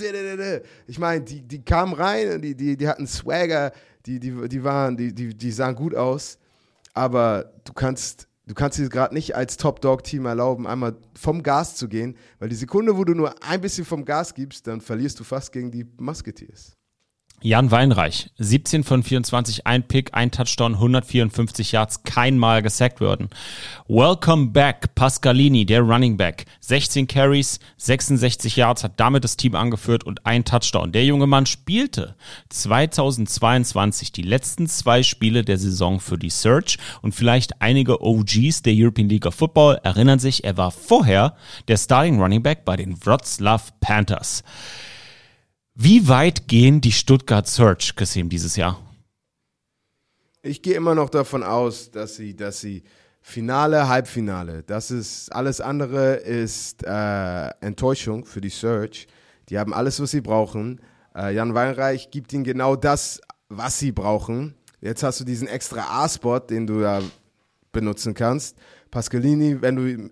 [0.86, 3.72] Ich meine, die, die kamen rein, die, die, die hatten Swagger,
[4.06, 6.38] die, die, die, waren, die, die, die sahen gut aus.
[6.94, 11.88] Aber du kannst, du kannst dir gerade nicht als Top-Dog-Team erlauben, einmal vom Gas zu
[11.88, 15.24] gehen, weil die Sekunde, wo du nur ein bisschen vom Gas gibst, dann verlierst du
[15.24, 16.75] fast gegen die Musketeers.
[17.42, 23.28] Jan Weinreich, 17 von 24, ein Pick, ein Touchdown, 154 Yards, kein Mal gesackt worden.
[23.88, 26.46] Welcome back, Pascalini, der Running Back.
[26.60, 30.92] 16 Carries, 66 Yards, hat damit das Team angeführt und ein Touchdown.
[30.92, 32.16] Der junge Mann spielte
[32.48, 38.72] 2022 die letzten zwei Spiele der Saison für die Search und vielleicht einige OGs der
[38.74, 41.36] European League of Football erinnern sich, er war vorher
[41.68, 44.42] der Starting Running Back bei den Wroclaw Panthers.
[45.78, 48.80] Wie weit gehen die Stuttgart Search, Kasim, dieses Jahr?
[50.40, 52.82] Ich gehe immer noch davon aus, dass sie, dass sie
[53.20, 59.06] Finale, Halbfinale, das ist alles andere ist äh, Enttäuschung für die Search.
[59.50, 60.80] Die haben alles, was sie brauchen.
[61.14, 63.20] Äh, Jan Weinreich gibt ihnen genau das,
[63.50, 64.54] was sie brauchen.
[64.80, 67.02] Jetzt hast du diesen extra A-Spot, den du da
[67.72, 68.56] benutzen kannst.
[68.90, 70.10] Pascalini, wenn du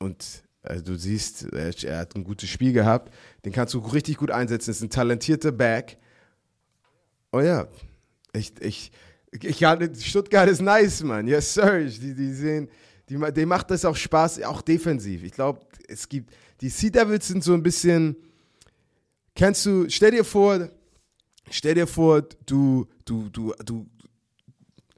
[0.00, 3.14] und also du siehst, er, hat ein gutes Spiel gehabt.
[3.44, 4.70] Den kannst du richtig gut einsetzen.
[4.70, 5.98] Ist ein talentierter Back.
[7.32, 7.68] Oh ja,
[8.32, 8.92] ich, ich,
[9.30, 11.28] ich, Stuttgart ist nice, Mann.
[11.28, 11.84] Yes, sir.
[11.84, 12.68] Die, die sehen,
[13.08, 15.22] die, dem macht das auch Spaß, auch defensiv.
[15.22, 18.16] Ich glaube, es gibt, die Sea Devils sind so ein bisschen,
[19.34, 20.68] kennst du, stell dir vor,
[21.50, 23.86] stell dir vor, du, du, du, du,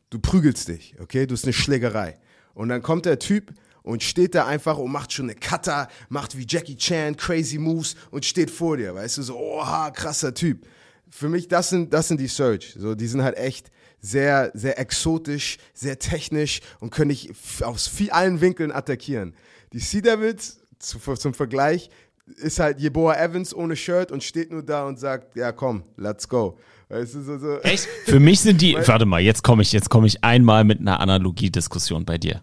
[0.09, 1.27] du prügelst dich, okay?
[1.27, 2.19] Du hast eine Schlägerei.
[2.55, 3.53] Und dann kommt der Typ
[3.83, 7.97] und steht da einfach und macht schon eine Cutter, macht wie Jackie Chan crazy Moves
[8.11, 10.67] und steht vor dir, weißt du, so, oha, krasser Typ.
[11.11, 12.75] Für mich, das sind, das sind die Search.
[12.79, 13.71] So, die sind halt echt
[14.01, 19.35] sehr, sehr exotisch, sehr technisch und können dich aus viel, allen Winkeln attackieren.
[19.73, 21.91] Die Sea Devils, zu, zum Vergleich,
[22.37, 26.29] ist halt Jeboa Evans ohne Shirt und steht nur da und sagt, ja komm, let's
[26.29, 26.59] go.
[26.89, 27.61] Weißt du, so, so.
[27.61, 27.87] Echt?
[28.07, 31.01] Für mich sind die, warte mal, jetzt komme ich, jetzt komme ich einmal mit einer
[31.01, 32.43] Analogiediskussion bei dir.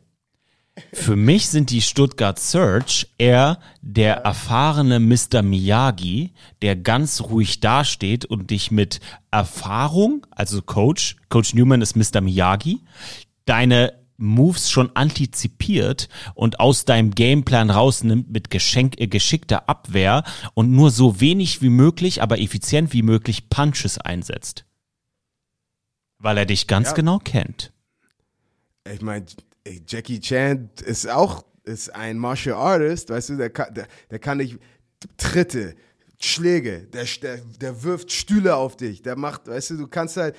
[0.93, 5.41] Für mich sind die Stuttgart Search eher der erfahrene Mr.
[5.41, 8.99] Miyagi, der ganz ruhig dasteht und dich mit
[9.31, 12.21] Erfahrung, also Coach, Coach Newman ist Mr.
[12.21, 12.81] Miyagi,
[13.45, 20.23] deine Moves schon antizipiert und aus deinem Gameplan rausnimmt mit Geschenk, äh, geschickter Abwehr
[20.55, 24.65] und nur so wenig wie möglich, aber effizient wie möglich Punches einsetzt.
[26.17, 26.93] Weil er dich ganz Ja.
[26.95, 27.71] genau kennt.
[28.91, 29.25] Ich meine,
[29.87, 34.37] Jackie Chan ist auch ist ein Martial Artist, weißt du, der kann, der, der kann
[34.37, 34.57] nicht
[35.17, 35.75] Tritte,
[36.19, 40.35] Schläge, der, der, der wirft Stühle auf dich, der macht, weißt du, du kannst halt,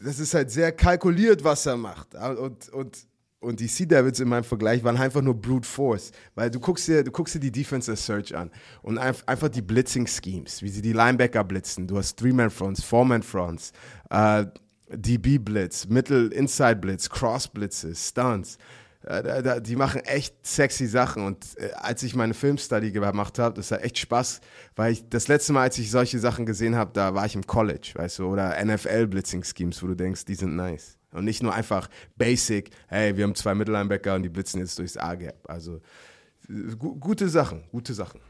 [0.00, 2.14] das ist halt sehr kalkuliert, was er macht.
[2.14, 2.96] Und, und,
[3.40, 6.86] und die Sea Devils in meinem Vergleich waren einfach nur Brute Force, weil du guckst
[6.88, 8.50] dir, du guckst dir die Defensive Search an
[8.82, 11.86] und einf- einfach die Blitzing Schemes, wie sie die Linebacker blitzen.
[11.88, 13.72] Du hast Three-Man-Fronts, Four-Man-Fronts,
[14.10, 14.46] äh,
[14.94, 18.58] DB-Blitz, Mittel-Inside-Blitz, Cross-Blitzes, Stunts.
[19.04, 23.72] Äh, die machen echt sexy Sachen und äh, als ich meine Filmstudy gemacht habe, das
[23.72, 24.40] hat echt Spaß,
[24.76, 27.46] weil ich das letzte Mal, als ich solche Sachen gesehen habe, da war ich im
[27.46, 30.98] College, weißt du, oder NFL-Blitzing-Schemes, wo du denkst, die sind nice.
[31.12, 34.96] Und nicht nur einfach basic, hey, wir haben zwei Mittellinebacker und die blitzen jetzt durchs
[34.96, 35.48] A-Gap.
[35.48, 35.80] Also
[36.78, 38.20] gu gute Sachen, gute Sachen.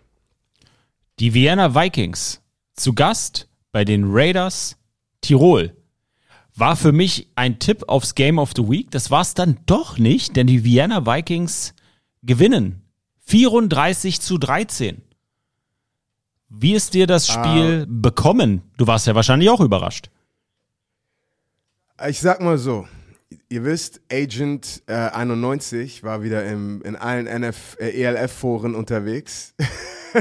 [1.18, 2.40] Die Vienna Vikings
[2.74, 4.76] zu Gast bei den Raiders
[5.20, 5.76] Tirol.
[6.54, 8.90] War für mich ein Tipp aufs Game of the Week.
[8.90, 11.74] Das war es dann doch nicht, denn die Vienna Vikings
[12.22, 12.82] gewinnen.
[13.24, 15.00] 34 zu 13.
[16.48, 18.62] Wie ist dir das Spiel bekommen?
[18.76, 20.10] Du warst ja wahrscheinlich auch überrascht.
[22.06, 22.86] Ich sag mal so,
[23.48, 29.54] ihr wisst, Agent äh, 91 war wieder im, in allen NF, äh, ELF-Foren unterwegs.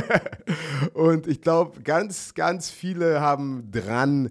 [0.93, 4.29] Und ich glaube, ganz, ganz viele haben dran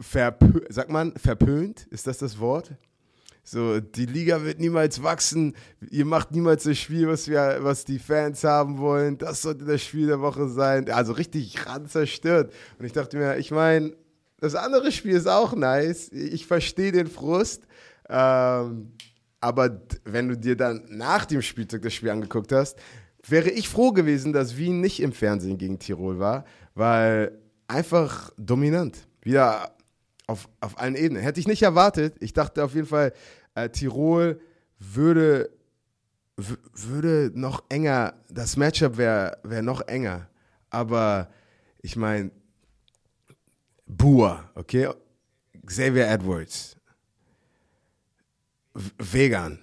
[0.00, 1.86] verpö sagt man, verpönt?
[1.90, 2.72] Ist das das Wort?
[3.48, 5.54] So, die Liga wird niemals wachsen.
[5.90, 9.18] Ihr macht niemals das Spiel, was wir, was die Fans haben wollen.
[9.18, 10.90] Das sollte das Spiel der Woche sein.
[10.90, 12.52] Also richtig ran zerstört.
[12.78, 13.92] Und ich dachte mir, ich meine,
[14.40, 16.08] das andere Spiel ist auch nice.
[16.10, 17.68] Ich verstehe den Frust.
[18.08, 18.92] Ähm,
[19.40, 22.76] aber wenn du dir dann nach dem Spieltag das Spiel angeguckt hast,
[23.28, 29.06] wäre ich froh gewesen, dass Wien nicht im Fernsehen gegen Tirol war, weil einfach dominant.
[29.22, 29.75] Wieder
[30.26, 31.22] auf, auf allen Ebenen.
[31.22, 32.16] Hätte ich nicht erwartet.
[32.20, 33.12] Ich dachte auf jeden Fall,
[33.54, 34.40] äh, Tirol
[34.78, 35.50] würde,
[36.36, 40.28] würde noch enger, das Matchup wäre wär noch enger.
[40.70, 41.30] Aber
[41.80, 42.30] ich meine,
[43.86, 44.90] Bua, okay?
[45.64, 46.76] Xavier Edwards,
[48.74, 49.58] V- Vegan,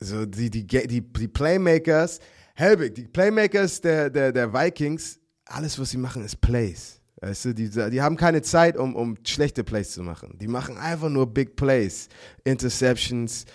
[0.00, 2.20] so die, die, die, die Playmakers,
[2.56, 7.00] Helbig, die Playmakers der, der, der Vikings, alles, was sie machen, ist Plays.
[7.20, 10.36] Weißt du, die, die haben keine Zeit, um, um schlechte Plays zu machen.
[10.40, 12.08] Die machen einfach nur Big Plays,
[12.42, 13.46] Interceptions.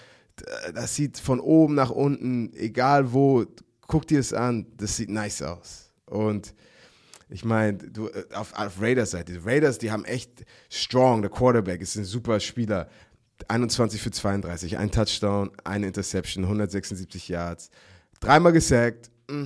[0.74, 3.46] Das sieht von oben nach unten, egal wo,
[3.88, 5.92] guck dir es an, das sieht nice aus.
[6.06, 6.56] Und
[7.30, 11.82] ich meine, äh, auf, auf Raiders Seite, die Raiders, die haben echt strong, der Quarterback
[11.82, 12.90] ist ein super Spieler.
[13.48, 17.70] 21 für 32, ein Touchdown, eine Interception, 176 Yards,
[18.20, 19.10] dreimal gesackt.
[19.30, 19.46] mm.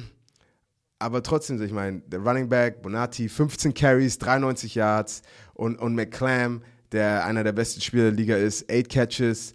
[1.03, 5.21] Aber trotzdem, ich meine, der Running Back, Bonatti, 15 Carries, 93 Yards
[5.53, 6.61] und, und McClam,
[6.93, 9.53] der einer der besten Spieler der Liga ist, 8 Catches,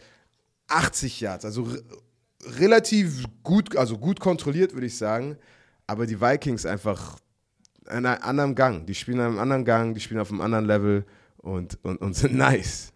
[0.68, 1.44] 80 Yards.
[1.46, 1.82] Also re-
[2.58, 5.36] relativ gut, also gut kontrolliert, würde ich sagen.
[5.86, 7.18] Aber die Vikings einfach
[7.90, 8.86] in einem anderen Gang.
[8.86, 11.06] Die spielen in einem anderen Gang, die spielen auf einem anderen Level
[11.38, 12.92] und, und, und sind nice.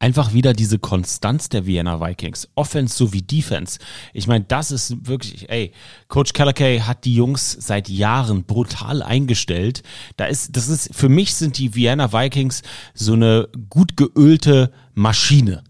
[0.00, 3.78] Einfach wieder diese Konstanz der Vienna Vikings, Offense sowie Defense.
[4.12, 5.72] Ich meine, das ist wirklich, ey,
[6.08, 9.82] Coach Callakay hat die Jungs seit Jahren brutal eingestellt.
[10.16, 12.62] Da ist, das ist, für mich sind die Vienna Vikings
[12.94, 15.62] so eine gut geölte Maschine.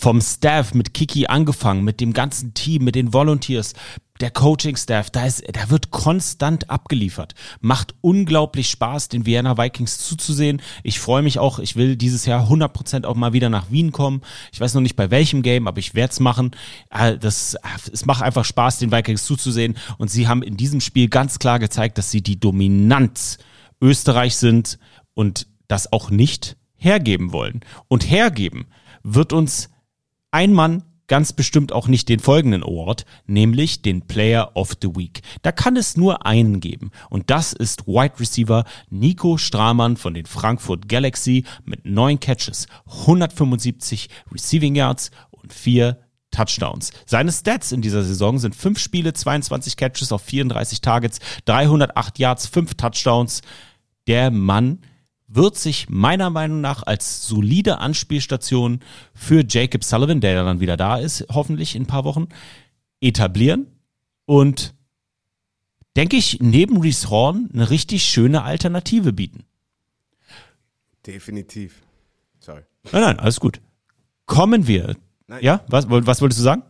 [0.00, 3.72] Vom Staff mit Kiki angefangen, mit dem ganzen Team, mit den Volunteers,
[4.20, 7.34] der Coaching-Staff, da, ist, da wird konstant abgeliefert.
[7.60, 10.62] Macht unglaublich Spaß, den Vienna Vikings zuzusehen.
[10.84, 14.22] Ich freue mich auch, ich will dieses Jahr 100% auch mal wieder nach Wien kommen.
[14.52, 16.52] Ich weiß noch nicht bei welchem Game, aber ich werde es machen.
[16.90, 17.56] Äh, Das,
[17.92, 19.76] es macht einfach Spaß, den Vikings zuzusehen.
[19.98, 23.38] Und sie haben in diesem Spiel ganz klar gezeigt, dass sie die Dominanz
[23.80, 24.78] Österreich sind
[25.14, 27.60] und das auch nicht hergeben wollen.
[27.88, 28.66] Und hergeben
[29.02, 29.70] wird uns
[30.30, 35.22] ein Mann ganz bestimmt auch nicht den folgenden Award, nämlich den Player of the Week.
[35.42, 40.26] Da kann es nur einen geben und das ist Wide Receiver Nico Stramann von den
[40.26, 45.98] Frankfurt Galaxy mit neun Catches, 175 Receiving Yards und vier
[46.30, 46.92] Touchdowns.
[47.06, 52.46] Seine Stats in dieser Saison sind fünf Spiele, 22 Catches auf 34 Targets, 308 Yards,
[52.46, 53.40] fünf Touchdowns.
[54.06, 54.80] Der Mann
[55.28, 58.80] wird sich meiner Meinung nach als solide Anspielstation
[59.14, 62.28] für Jacob Sullivan, der dann wieder da ist, hoffentlich in ein paar Wochen,
[63.00, 63.66] etablieren
[64.24, 64.74] und
[65.96, 69.44] denke ich, neben Reese Horn eine richtig schöne Alternative bieten.
[71.06, 71.82] Definitiv.
[72.40, 72.62] Sorry.
[72.92, 73.60] Nein, nein, alles gut.
[74.26, 74.96] Kommen wir.
[75.26, 75.42] Nein.
[75.42, 76.62] Ja, was, was wolltest du sagen?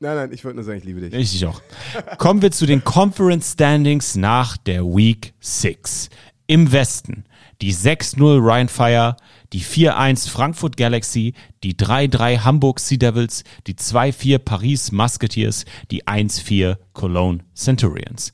[0.00, 1.14] Nein, nein, ich wollte nur sagen, ich liebe dich.
[1.14, 1.62] Ich dich auch.
[2.18, 6.10] Kommen wir zu den Conference Standings nach der Week 6.
[6.46, 7.24] Im Westen
[7.62, 9.16] die 6-0 Ryan Fire,
[9.52, 16.76] die 4-1 Frankfurt Galaxy, die 3-3 Hamburg Sea Devils, die 2-4 Paris Musketeers, die 1-4
[16.92, 18.32] Cologne Centurions.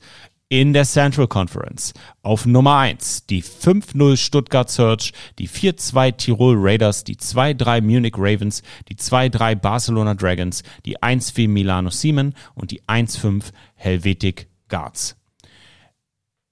[0.49, 1.93] In der Central Conference
[2.23, 8.61] auf Nummer 1 die 5-0 Stuttgart Surge, die 4-2 Tirol Raiders, die 2-3 Munich Ravens,
[8.89, 15.15] die 2-3 Barcelona Dragons, die 1-4 Milano Siemen und die 1-5 Helvetic Guards.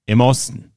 [0.06, 0.69] Im Osten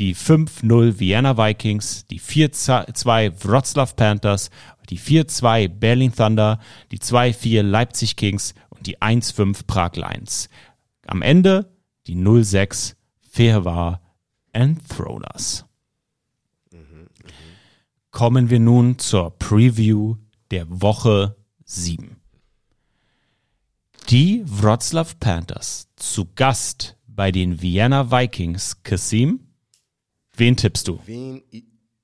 [0.00, 4.48] die 5-0 Vienna Vikings, die 4-2 Wroclaw Panthers,
[4.88, 6.58] die 4-2 Berlin Thunder,
[6.90, 10.48] die 2-4 Leipzig Kings und die 1-5 Prag Lions.
[11.06, 11.70] Am Ende
[12.06, 12.94] die 0-6
[13.30, 14.00] Fairwar
[14.52, 15.66] Enthroners.
[18.10, 20.16] Kommen wir nun zur Preview
[20.50, 22.16] der Woche 7.
[24.08, 28.82] Die Wroclaw Panthers zu Gast bei den Vienna Vikings.
[28.82, 29.49] Kasim,
[30.40, 30.98] wen tippst du?
[31.06, 31.42] Wien,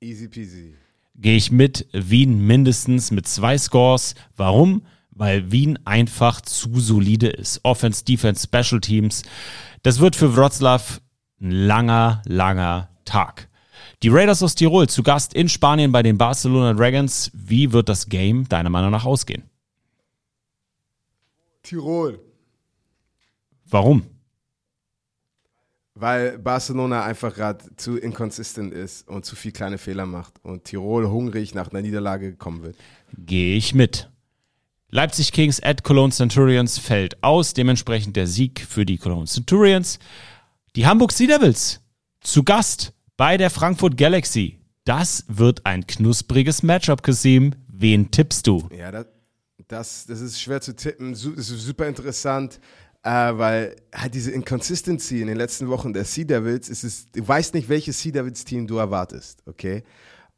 [0.00, 0.74] easy peasy.
[1.16, 4.14] Gehe ich mit Wien mindestens mit zwei Scores.
[4.36, 4.82] Warum?
[5.10, 7.60] Weil Wien einfach zu solide ist.
[7.64, 9.22] Offense, Defense, Special Teams.
[9.82, 11.00] Das wird für Wroclaw
[11.40, 13.48] ein langer, langer Tag.
[14.02, 17.30] Die Raiders aus Tirol zu Gast in Spanien bei den Barcelona Dragons.
[17.32, 19.44] Wie wird das Game deiner Meinung nach ausgehen?
[21.62, 22.20] Tirol.
[23.64, 24.04] Warum?
[25.98, 31.09] Weil Barcelona einfach gerade zu inconsistent ist und zu viel kleine Fehler macht und Tirol
[31.09, 32.77] hungrig nach einer Niederlage kommen wird.
[33.16, 34.10] Gehe ich mit.
[34.90, 39.98] Leipzig Kings at Cologne Centurions fällt aus, dementsprechend der Sieg für die Cologne Centurions.
[40.77, 41.81] Die Hamburg Sea Devils
[42.20, 44.59] zu Gast bei der Frankfurt Galaxy.
[44.85, 47.55] Das wird ein knuspriges Matchup, Kasim.
[47.68, 48.68] Wen tippst du?
[48.70, 49.06] Ja, das,
[49.66, 51.14] das, das ist schwer zu tippen.
[51.14, 52.60] Super interessant,
[53.06, 57.54] äh, weil halt diese Inconsistency in den letzten Wochen der Sea Devils, es, du weißt
[57.54, 59.84] nicht, welches Sea Devils Team du erwartest, okay?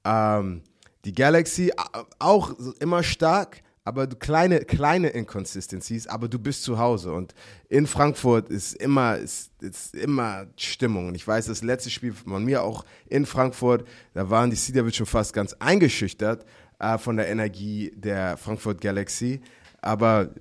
[0.05, 0.61] Ähm,
[1.07, 1.73] die Galaxy
[2.19, 7.35] auch immer stark, aber du kleine, kleine Inconsistencies, aber du bist zu Hause und
[7.71, 11.09] in Frankfurt ist immer, ist, ist immer Stimmung.
[11.09, 14.75] Und ich weiß, das letzte Spiel von mir auch in Frankfurt, da waren die Sea
[14.75, 16.45] Devils schon fast ganz eingeschüchtert
[16.81, 19.41] äh, von der Energie der Frankfurt Galaxy.
[19.81, 20.35] Aber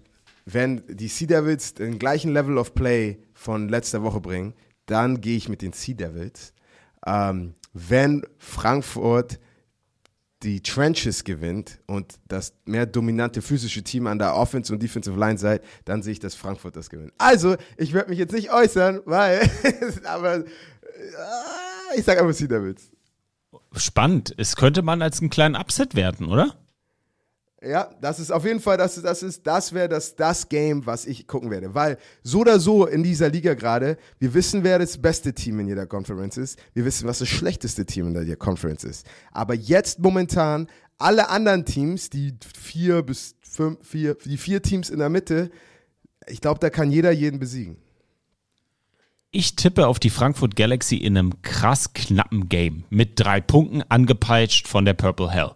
[0.50, 4.54] wenn die Sea Devils den gleichen Level of Play von letzter Woche bringen,
[4.86, 6.54] dann gehe ich mit den Sea Devils.
[7.06, 9.40] Ähm, wenn Frankfurt
[10.44, 15.38] die Trenches gewinnt und das mehr dominante physische Team an der Offense und Defensive Line
[15.38, 17.12] seid, dann sehe ich, dass Frankfurt das gewinnt.
[17.18, 19.42] Also, ich werde mich jetzt nicht äußern, weil,
[20.06, 20.44] aber äh,
[21.98, 22.90] ich sage einfach Sea Devils.
[23.74, 24.34] Spannend.
[24.38, 26.56] Es könnte man als einen kleinen Upset werden, oder?
[27.62, 31.08] Ja, das ist auf jeden Fall, das, das, ist, das wäre das, das Game, was
[31.08, 31.74] ich gucken werde.
[31.74, 35.68] Weil so oder so in dieser Liga gerade, wir wissen, wer das beste Team in
[35.68, 36.60] jeder Conference ist.
[36.76, 39.08] Wir wissen, was das schlechteste Team in der Conference ist.
[39.32, 40.68] Aber jetzt momentan
[41.00, 45.50] alle anderen Teams, die vier bis fünf, vier, die vier Teams in der Mitte,
[46.28, 47.78] ich glaube, da kann jeder jeden besiegen.
[49.32, 54.68] Ich tippe auf die Frankfurt Galaxy in einem krass knappen Game mit drei Punkten angepeitscht
[54.68, 55.52] von der Purple Hell.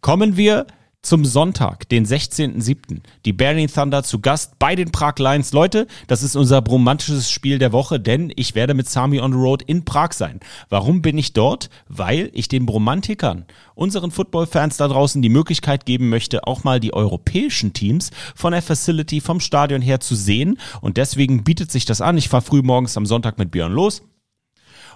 [0.00, 0.66] Kommen wir
[1.04, 3.00] zum Sonntag, den 16.07.
[3.24, 5.52] Die Berlin Thunder zu Gast bei den Prag Lions.
[5.52, 9.38] Leute, das ist unser romantisches Spiel der Woche, denn ich werde mit Sami on the
[9.38, 10.40] Road in Prag sein.
[10.70, 11.68] Warum bin ich dort?
[11.88, 13.44] Weil ich den Bromantikern,
[13.74, 18.62] unseren Football-Fans da draußen die Möglichkeit geben möchte, auch mal die europäischen Teams von der
[18.62, 20.58] Facility, vom Stadion her zu sehen.
[20.80, 22.16] Und deswegen bietet sich das an.
[22.16, 24.02] Ich fahre früh morgens am Sonntag mit Björn los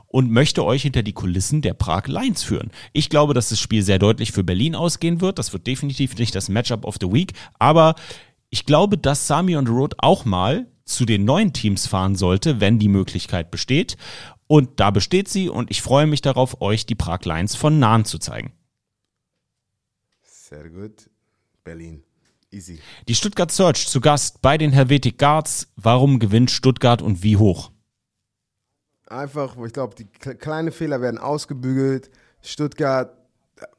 [0.09, 2.71] und möchte euch hinter die Kulissen der Prag Lions führen.
[2.93, 5.39] Ich glaube, dass das Spiel sehr deutlich für Berlin ausgehen wird.
[5.39, 7.95] Das wird definitiv nicht das Matchup of the Week, aber
[8.51, 12.61] ich glaube, dass Sami on the Road auch mal zu den neuen Teams fahren sollte,
[12.61, 13.99] wenn die Möglichkeit besteht.
[14.47, 18.07] Und da besteht sie und ich freue mich darauf, euch die Prag Lions von nahen
[18.07, 18.53] zu zeigen.
[20.23, 21.11] Sehr gut.
[21.63, 22.03] Berlin.
[22.51, 22.79] Easy.
[23.07, 25.71] Die Stuttgart Search zu Gast bei den Helvetic Guards.
[25.77, 27.71] Warum gewinnt Stuttgart und wie hoch?
[29.11, 32.11] Einfach, ich glaube, die kle- kleinen Fehler werden ausgebügelt.
[32.43, 33.13] Stuttgart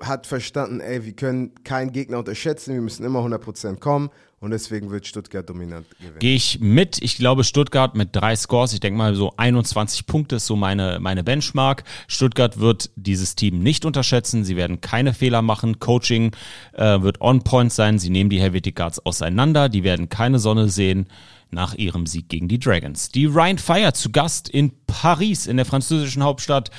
[0.01, 4.09] hat verstanden, ey, wir können keinen Gegner unterschätzen, wir müssen immer 100% kommen
[4.41, 6.19] und deswegen wird Stuttgart dominant gewinnen.
[6.19, 7.01] Gehe ich mit.
[7.01, 10.99] Ich glaube, Stuttgart mit drei Scores, ich denke mal so 21 Punkte ist so meine,
[10.99, 11.85] meine Benchmark.
[12.09, 14.43] Stuttgart wird dieses Team nicht unterschätzen.
[14.43, 15.79] Sie werden keine Fehler machen.
[15.79, 16.31] Coaching
[16.73, 17.99] äh, wird on point sein.
[17.99, 19.69] Sie nehmen die Helvetic Guards auseinander.
[19.69, 21.07] Die werden keine Sonne sehen
[21.51, 23.09] nach ihrem Sieg gegen die Dragons.
[23.09, 26.71] Die Ryan Fire zu Gast in Paris, in der französischen Hauptstadt.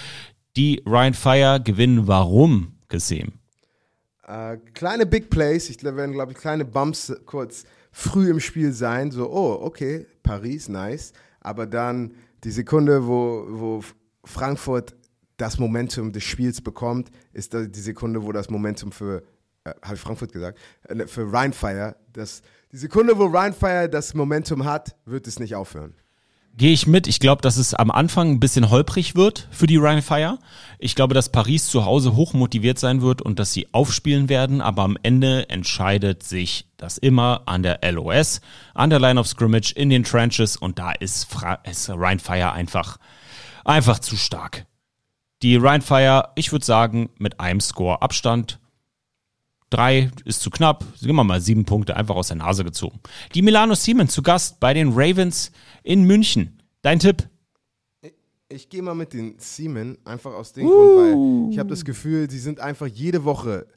[0.56, 2.06] Die Ryan Fire gewinnen.
[2.06, 3.32] Warum, gesehen?
[4.26, 9.10] Äh, kleine Big Plays, ich werden, glaube ich, kleine Bumps kurz früh im Spiel sein.
[9.10, 11.12] So, oh, okay, Paris, nice.
[11.40, 12.14] Aber dann
[12.44, 13.84] die Sekunde, wo, wo
[14.24, 14.94] Frankfurt
[15.36, 19.22] das Momentum des Spiels bekommt, ist die Sekunde, wo das Momentum für,
[19.64, 22.42] äh, habe ich Frankfurt gesagt, äh, für Ryan Fire, das,
[22.72, 25.94] die Sekunde, wo Ryan Fire das Momentum hat, wird es nicht aufhören.
[26.56, 27.06] Gehe ich mit.
[27.06, 30.38] Ich glaube, dass es am Anfang ein bisschen holprig wird für die Ryan Fire.
[30.78, 34.60] Ich glaube, dass Paris zu Hause hoch motiviert sein wird und dass sie aufspielen werden,
[34.60, 38.40] aber am Ende entscheidet sich das immer an der LOS,
[38.74, 42.52] an der Line of Scrimmage, in den Trenches und da ist, Fra ist Ryan Fire
[42.52, 42.98] einfach,
[43.64, 44.66] einfach zu stark.
[45.42, 48.59] Die Ryan Fire, ich würde sagen, mit einem Score Abstand
[49.70, 50.84] Drei ist zu knapp.
[51.00, 52.98] Gehen wir mal sieben Punkte einfach aus der Nase gezogen.
[53.34, 55.52] Die Milano Siemens zu Gast bei den Ravens
[55.84, 56.60] in München.
[56.82, 57.28] Dein Tipp?
[58.48, 62.28] Ich gehe mal mit den Seamen, einfach aus dem Grund, weil ich habe das Gefühl,
[62.28, 63.68] sie sind einfach jede Woche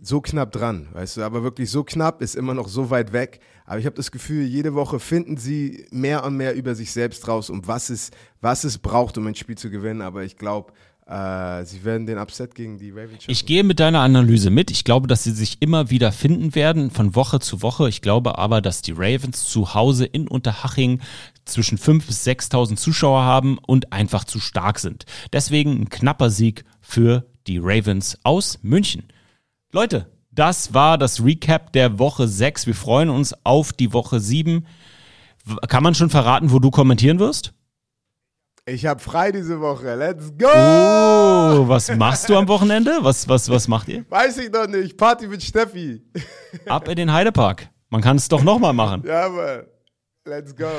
[0.00, 3.40] so knapp dran, weißt du, aber wirklich so knapp ist immer noch so weit weg.
[3.66, 7.28] Aber ich habe das Gefühl, jede Woche finden sie mehr und mehr über sich selbst
[7.28, 8.10] raus, um was es,
[8.40, 10.00] was es braucht, um ein Spiel zu gewinnen.
[10.00, 10.72] Aber ich glaube,
[11.06, 13.24] äh, sie werden den Upset gegen die Ravens.
[13.26, 14.70] Ich gehe mit deiner Analyse mit.
[14.70, 17.88] Ich glaube, dass sie sich immer wieder finden werden von Woche zu Woche.
[17.88, 21.00] Ich glaube aber, dass die Ravens zu Hause in Unterhaching
[21.44, 25.04] zwischen 5.000 bis 6.000 Zuschauer haben und einfach zu stark sind.
[25.32, 29.04] Deswegen ein knapper Sieg für die Ravens aus München.
[29.72, 32.66] Leute, das war das Recap der Woche 6.
[32.66, 34.66] Wir freuen uns auf die Woche 7.
[35.44, 37.52] W- Kann man schon verraten, wo du kommentieren wirst?
[38.72, 39.94] Ich habe frei diese Woche.
[39.96, 40.46] Let's go!
[40.46, 43.00] Oh, was machst du am Wochenende?
[43.02, 44.06] Was, was, was macht ihr?
[44.08, 44.96] Weiß ich noch nicht.
[44.96, 46.02] Party mit Steffi.
[46.66, 47.68] Ab in den Heidepark.
[47.90, 49.02] Man kann es doch nochmal machen.
[49.06, 49.64] ja, Mann.
[50.24, 50.70] Let's go.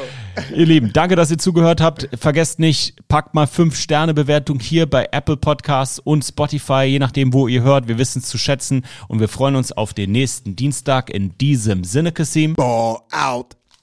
[0.55, 2.09] Ihr Lieben, danke, dass ihr zugehört habt.
[2.17, 7.61] Vergesst nicht, packt mal 5-Sterne-Bewertung hier bei Apple Podcasts und Spotify, je nachdem, wo ihr
[7.61, 7.87] hört.
[7.87, 11.11] Wir wissen es zu schätzen und wir freuen uns auf den nächsten Dienstag.
[11.11, 12.55] In diesem Sinne, Kassim.
[12.55, 13.57] Ball out.